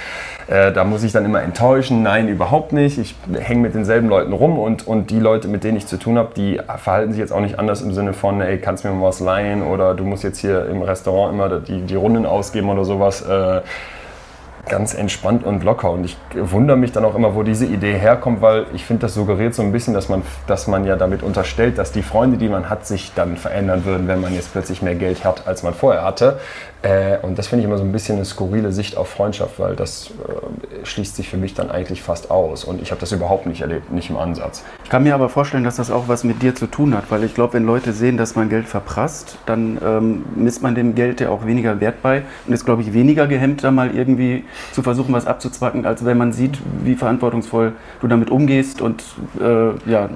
Äh, 0.46 0.72
da 0.72 0.84
muss 0.84 1.02
ich 1.02 1.12
dann 1.12 1.24
immer 1.24 1.42
enttäuschen, 1.42 2.02
nein, 2.02 2.28
überhaupt 2.28 2.72
nicht. 2.72 2.98
Ich 2.98 3.16
hänge 3.32 3.62
mit 3.62 3.74
denselben 3.74 4.08
Leuten 4.08 4.32
rum 4.32 4.58
und, 4.58 4.86
und 4.86 5.10
die 5.10 5.18
Leute, 5.18 5.48
mit 5.48 5.64
denen 5.64 5.78
ich 5.78 5.86
zu 5.86 5.96
tun 5.96 6.18
habe, 6.18 6.32
die 6.36 6.60
verhalten 6.76 7.12
sich 7.12 7.18
jetzt 7.18 7.32
auch 7.32 7.40
nicht 7.40 7.58
anders 7.58 7.80
im 7.80 7.92
Sinne 7.92 8.12
von, 8.12 8.40
ey, 8.40 8.58
kannst 8.58 8.84
du 8.84 8.88
mir 8.88 8.94
mal 8.94 9.08
was 9.08 9.20
leihen 9.20 9.62
oder 9.62 9.94
du 9.94 10.04
musst 10.04 10.22
jetzt 10.22 10.38
hier 10.38 10.66
im 10.66 10.82
Restaurant 10.82 11.32
immer 11.32 11.60
die, 11.60 11.80
die 11.80 11.96
Runden 11.96 12.26
ausgeben 12.26 12.68
oder 12.68 12.84
sowas 12.84 13.22
äh, 13.22 13.62
ganz 14.68 14.94
entspannt 14.94 15.44
und 15.44 15.62
locker. 15.64 15.90
Und 15.90 16.04
ich 16.04 16.16
wundere 16.34 16.76
mich 16.76 16.92
dann 16.92 17.04
auch 17.04 17.14
immer, 17.14 17.34
wo 17.34 17.42
diese 17.42 17.66
Idee 17.66 17.94
herkommt, 17.94 18.42
weil 18.42 18.66
ich 18.74 18.84
finde, 18.84 19.02
das 19.02 19.14
suggeriert 19.14 19.54
so 19.54 19.62
ein 19.62 19.72
bisschen, 19.72 19.94
dass 19.94 20.08
man, 20.08 20.22
dass 20.46 20.66
man 20.66 20.84
ja 20.84 20.96
damit 20.96 21.22
unterstellt, 21.22 21.78
dass 21.78 21.92
die 21.92 22.02
Freunde, 22.02 22.36
die 22.36 22.48
man 22.48 22.68
hat, 22.68 22.86
sich 22.86 23.12
dann 23.14 23.36
verändern 23.36 23.84
würden, 23.84 24.08
wenn 24.08 24.20
man 24.20 24.34
jetzt 24.34 24.52
plötzlich 24.52 24.82
mehr 24.82 24.94
Geld 24.94 25.24
hat, 25.24 25.46
als 25.46 25.62
man 25.62 25.74
vorher 25.74 26.04
hatte. 26.04 26.38
Äh, 26.82 27.18
und 27.22 27.38
das 27.38 27.46
finde 27.48 27.62
ich 27.62 27.66
immer 27.66 27.78
so 27.78 27.84
ein 27.84 27.92
bisschen 27.92 28.16
eine 28.16 28.24
skurrile 28.24 28.72
Sicht 28.72 28.96
auf 28.96 29.08
Freundschaft, 29.08 29.58
weil 29.58 29.76
das 29.76 30.10
äh, 30.10 30.84
schließt 30.84 31.16
sich 31.16 31.28
für 31.28 31.36
mich 31.36 31.54
dann 31.54 31.70
eigentlich 31.70 32.02
fast 32.02 32.30
aus. 32.30 32.64
Und 32.64 32.82
ich 32.82 32.90
habe 32.90 33.00
das 33.00 33.12
überhaupt 33.12 33.46
nicht 33.46 33.62
erlebt, 33.62 33.90
nicht 33.92 34.10
im 34.10 34.16
Ansatz. 34.16 34.62
Ich 34.84 34.90
kann 34.90 35.02
mir 35.02 35.14
aber 35.14 35.28
vorstellen, 35.28 35.64
dass 35.64 35.76
das 35.76 35.90
auch 35.90 36.08
was 36.08 36.22
mit 36.22 36.42
dir 36.42 36.54
zu 36.54 36.66
tun 36.66 36.94
hat, 36.94 37.10
weil 37.10 37.24
ich 37.24 37.34
glaube, 37.34 37.54
wenn 37.54 37.64
Leute 37.64 37.92
sehen, 37.92 38.16
dass 38.16 38.36
man 38.36 38.48
Geld 38.48 38.66
verprasst, 38.68 39.38
dann 39.46 39.78
ähm, 39.84 40.24
misst 40.36 40.62
man 40.62 40.74
dem 40.74 40.94
Geld 40.94 41.20
ja 41.20 41.30
auch 41.30 41.46
weniger 41.46 41.80
Wert 41.80 42.02
bei 42.02 42.22
und 42.46 42.52
ist, 42.52 42.64
glaube 42.64 42.82
ich, 42.82 42.92
weniger 42.92 43.26
gehemmt, 43.26 43.64
da 43.64 43.70
mal 43.70 43.94
irgendwie 43.94 44.44
zu 44.72 44.82
versuchen, 44.82 45.12
was 45.14 45.26
abzuzwacken, 45.26 45.86
als 45.86 46.04
wenn 46.04 46.18
man 46.18 46.32
sieht, 46.32 46.58
wie 46.82 46.94
verantwortungsvoll 46.94 47.72
du 48.00 48.06
damit 48.08 48.30
umgehst 48.30 48.80
und 48.80 49.02
äh, 49.40 49.90
ja, 49.90 50.10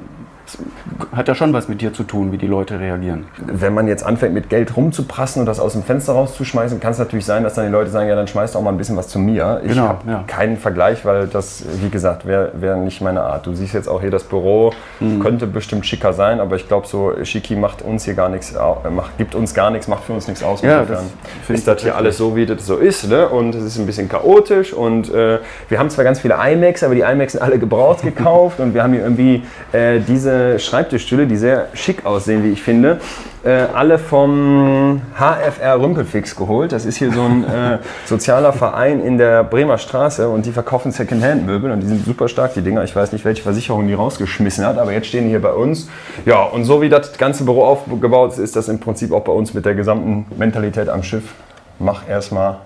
hat 1.13 1.29
ja 1.29 1.35
schon 1.35 1.53
was 1.53 1.69
mit 1.69 1.81
dir 1.81 1.93
zu 1.93 2.03
tun, 2.05 2.33
wie 2.33 2.39
die 2.39 2.47
Leute 2.47 2.79
reagieren. 2.81 3.27
Wenn 3.39 3.75
man 3.75 3.89
jetzt 3.89 4.05
anfängt 4.05 4.35
mit 4.35 4.49
Geld 4.51 4.77
rumzuprassen 4.77 5.41
und 5.41 5.47
das 5.47 5.61
aus 5.61 5.73
dem 5.73 5.83
Fenster 5.83 6.13
rauszuschmeißen, 6.13 6.81
kann 6.81 6.93
es 6.93 6.99
natürlich 6.99 7.25
sein, 7.25 7.43
dass 7.43 7.55
dann 7.55 7.67
die 7.67 7.73
Leute 7.73 7.91
sagen, 7.91 8.09
ja, 8.09 8.15
dann 8.15 8.27
schmeißt 8.27 8.57
auch 8.57 8.63
mal 8.63 8.71
ein 8.71 8.77
bisschen 8.79 8.97
was 8.97 9.09
zu 9.09 9.19
mir. 9.19 9.61
Ich 9.65 9.73
Genau, 9.73 9.89
habe 9.89 10.11
ja. 10.11 10.25
keinen 10.27 10.57
Vergleich, 10.57 11.05
weil 11.05 11.27
das, 11.27 11.65
wie 11.83 11.91
gesagt, 11.91 12.27
wäre 12.27 12.53
wär 12.55 12.77
nicht 12.77 13.01
meine 13.01 13.23
Art. 13.23 13.47
Du 13.47 13.55
siehst 13.55 13.75
jetzt 13.75 13.89
auch 13.89 14.01
hier 14.01 14.11
das 14.11 14.25
Büro, 14.25 14.73
Mhm. 15.01 15.21
könnte 15.21 15.47
bestimmt 15.47 15.87
schicker 15.87 16.13
sein, 16.13 16.41
aber 16.41 16.57
ich 16.57 16.69
glaube, 16.69 16.87
so 16.87 17.13
Schicki 17.23 17.57
macht 17.57 17.83
uns 17.83 18.05
hier 18.05 18.15
gar 18.15 18.29
nichts, 18.29 18.53
äh, 18.55 18.91
macht, 18.91 19.17
gibt 19.19 19.35
uns 19.35 19.55
gar 19.55 19.71
nichts, 19.71 19.89
macht 19.89 20.05
für 20.05 20.13
uns 20.13 20.29
nichts 20.29 20.43
aus. 20.43 20.63
Ja, 20.63 20.81
Insofern 20.83 21.05
das 21.49 21.59
ist 21.59 21.67
das 21.69 21.83
hier 21.83 21.97
alles 21.97 22.17
so, 22.19 22.37
wie 22.37 22.47
das 22.47 22.67
so 22.67 22.77
ist. 22.77 23.09
Ne? 23.09 23.29
Und 23.29 23.55
es 23.55 23.65
ist 23.65 23.79
ein 23.79 23.87
bisschen 23.87 24.09
chaotisch 24.09 24.73
und 24.73 25.13
äh, 25.13 25.39
wir 25.69 25.79
haben 25.79 25.91
zwar 25.91 26.05
ganz 26.05 26.21
viele 26.21 26.35
iMacs, 26.35 26.83
aber 26.83 26.95
die 26.95 27.01
iMacs 27.01 27.33
sind 27.33 27.43
alle 27.43 27.59
gebraucht 27.59 28.03
gekauft 28.03 28.61
und 28.61 28.75
wir 28.75 28.83
haben 28.83 28.93
hier 28.93 29.03
irgendwie 29.03 29.43
äh, 29.73 30.01
diese 30.01 30.31
Schreibtischstühle, 30.59 31.27
die 31.27 31.37
sehr 31.37 31.69
schick 31.75 32.05
aussehen, 32.05 32.45
wie 32.45 32.51
ich 32.51 32.63
finde, 32.63 33.01
äh, 33.45 33.51
alle 33.51 33.99
vom 33.99 35.01
HFR 35.15 35.81
Rümpelfix 35.81 36.37
geholt. 36.37 36.73
Das 36.73 36.85
ist 36.85 36.97
hier 36.97 37.13
so 37.13 37.23
ein 37.23 37.45
äh, 37.45 37.79
sozialer 38.07 38.53
Verein 38.53 39.01
in 39.01 39.19
der 39.19 39.45
Bremer 39.45 39.79
Straße 39.79 40.29
und 40.29 40.47
die 40.47 40.53
verkaufen 40.53 40.93
Secondhand-Möbel 40.93 41.71
und 41.71 41.81
die 41.81 41.87
sind 41.87 42.05
super 42.05 42.29
stark, 42.29 42.55
die 42.55 42.63
Dinger. 42.63 42.85
Ich 42.85 42.95
weiß 42.95 43.13
nicht, 43.13 43.25
welche 43.25 43.43
Versicherung 43.43 43.87
die 43.87 43.95
rausgeschmissen 43.95 44.65
hat, 44.65 44.79
aber 44.79 44.93
jetzt 44.93 45.09
stehen 45.09 45.25
die 45.25 45.31
hier 45.31 45.43
bei 45.43 45.53
uns. 45.53 45.89
Ja, 46.27 46.43
und 46.43 46.65
so 46.65 46.83
wie 46.83 46.89
das 46.89 47.17
ganze 47.17 47.45
Büro 47.45 47.65
aufgebaut 47.65 48.33
ist, 48.33 48.39
ist 48.39 48.57
das 48.57 48.69
im 48.69 48.81
Prinzip 48.81 49.13
auch 49.13 49.23
bei 49.23 49.33
uns 49.33 49.55
mit 49.55 49.65
der 49.65 49.75
gesamten 49.75 50.27
Mentalität 50.37 50.89
am 50.89 51.03
Schiff. 51.03 51.25
Mach 51.79 52.09
erstmal 52.09 52.59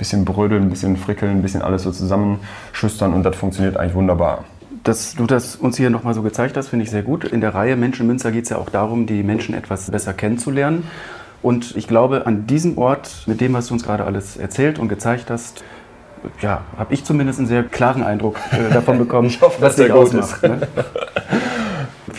bisschen 0.00 0.24
brödeln, 0.24 0.64
ein 0.64 0.70
bisschen 0.70 0.96
frickeln, 0.96 1.38
ein 1.38 1.42
bisschen 1.42 1.62
alles 1.62 1.82
so 1.82 1.92
zusammenschustern 1.92 3.14
und 3.14 3.22
das 3.22 3.36
funktioniert 3.36 3.76
eigentlich 3.76 3.94
wunderbar. 3.94 4.44
Dass 4.84 5.14
du 5.14 5.26
das 5.26 5.56
uns 5.56 5.76
hier 5.76 5.90
nochmal 5.90 6.14
so 6.14 6.22
gezeigt 6.22 6.56
hast, 6.56 6.68
finde 6.68 6.84
ich 6.84 6.90
sehr 6.90 7.02
gut. 7.02 7.24
In 7.24 7.40
der 7.40 7.54
Reihe 7.54 7.76
Menschen 7.76 8.02
in 8.02 8.06
Münster 8.08 8.32
geht 8.32 8.44
es 8.44 8.50
ja 8.50 8.56
auch 8.56 8.70
darum, 8.70 9.06
die 9.06 9.22
Menschen 9.22 9.54
etwas 9.54 9.90
besser 9.90 10.14
kennenzulernen. 10.14 10.84
Und 11.42 11.76
ich 11.76 11.86
glaube, 11.86 12.26
an 12.26 12.46
diesem 12.46 12.78
Ort, 12.78 13.24
mit 13.26 13.40
dem, 13.40 13.52
was 13.52 13.68
du 13.68 13.74
uns 13.74 13.84
gerade 13.84 14.04
alles 14.04 14.36
erzählt 14.36 14.78
und 14.78 14.88
gezeigt 14.88 15.30
hast, 15.30 15.64
ja, 16.40 16.62
habe 16.76 16.92
ich 16.92 17.04
zumindest 17.04 17.38
einen 17.38 17.48
sehr 17.48 17.62
klaren 17.62 18.02
Eindruck 18.02 18.36
äh, 18.52 18.72
davon 18.72 18.98
bekommen, 18.98 19.28
Ich 19.28 19.40
hoffe, 19.40 19.60
dass 19.60 19.76
der 19.76 19.88
gut 19.88 20.14
ausmacht, 20.14 20.42
Ne? 20.42 20.60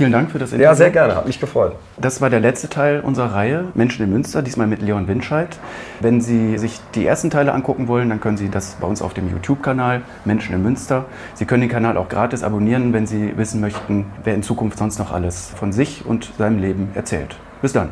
Vielen 0.01 0.13
Dank 0.13 0.31
für 0.31 0.39
das 0.39 0.49
Interview. 0.49 0.63
Ja, 0.63 0.73
sehr 0.73 0.89
gerne, 0.89 1.15
hat 1.15 1.27
mich 1.27 1.39
gefreut. 1.39 1.75
Das 1.97 2.21
war 2.21 2.31
der 2.31 2.39
letzte 2.39 2.67
Teil 2.69 3.01
unserer 3.01 3.35
Reihe 3.35 3.65
Menschen 3.75 4.03
in 4.03 4.11
Münster, 4.11 4.41
diesmal 4.41 4.65
mit 4.65 4.81
Leon 4.81 5.07
Winscheid. 5.07 5.59
Wenn 5.99 6.21
Sie 6.21 6.57
sich 6.57 6.79
die 6.95 7.05
ersten 7.05 7.29
Teile 7.29 7.53
angucken 7.53 7.87
wollen, 7.87 8.09
dann 8.09 8.19
können 8.19 8.35
Sie 8.35 8.49
das 8.49 8.77
bei 8.81 8.87
uns 8.87 9.03
auf 9.03 9.13
dem 9.13 9.29
YouTube-Kanal 9.29 10.01
Menschen 10.25 10.55
in 10.55 10.63
Münster. 10.63 11.05
Sie 11.35 11.45
können 11.45 11.61
den 11.61 11.69
Kanal 11.69 11.97
auch 11.97 12.09
gratis 12.09 12.41
abonnieren, 12.41 12.93
wenn 12.93 13.05
Sie 13.05 13.37
wissen 13.37 13.61
möchten, 13.61 14.07
wer 14.23 14.33
in 14.33 14.41
Zukunft 14.41 14.79
sonst 14.79 14.97
noch 14.97 15.11
alles 15.11 15.51
von 15.55 15.71
sich 15.71 16.03
und 16.03 16.31
seinem 16.35 16.57
Leben 16.57 16.89
erzählt. 16.95 17.35
Bis 17.61 17.73
dann. 17.73 17.89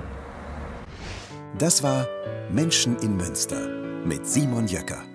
Das 1.60 1.84
war 1.84 2.08
Menschen 2.52 2.98
in 3.04 3.18
Münster 3.18 3.68
mit 4.04 4.26
Simon 4.26 4.66
Jöcker. 4.66 5.09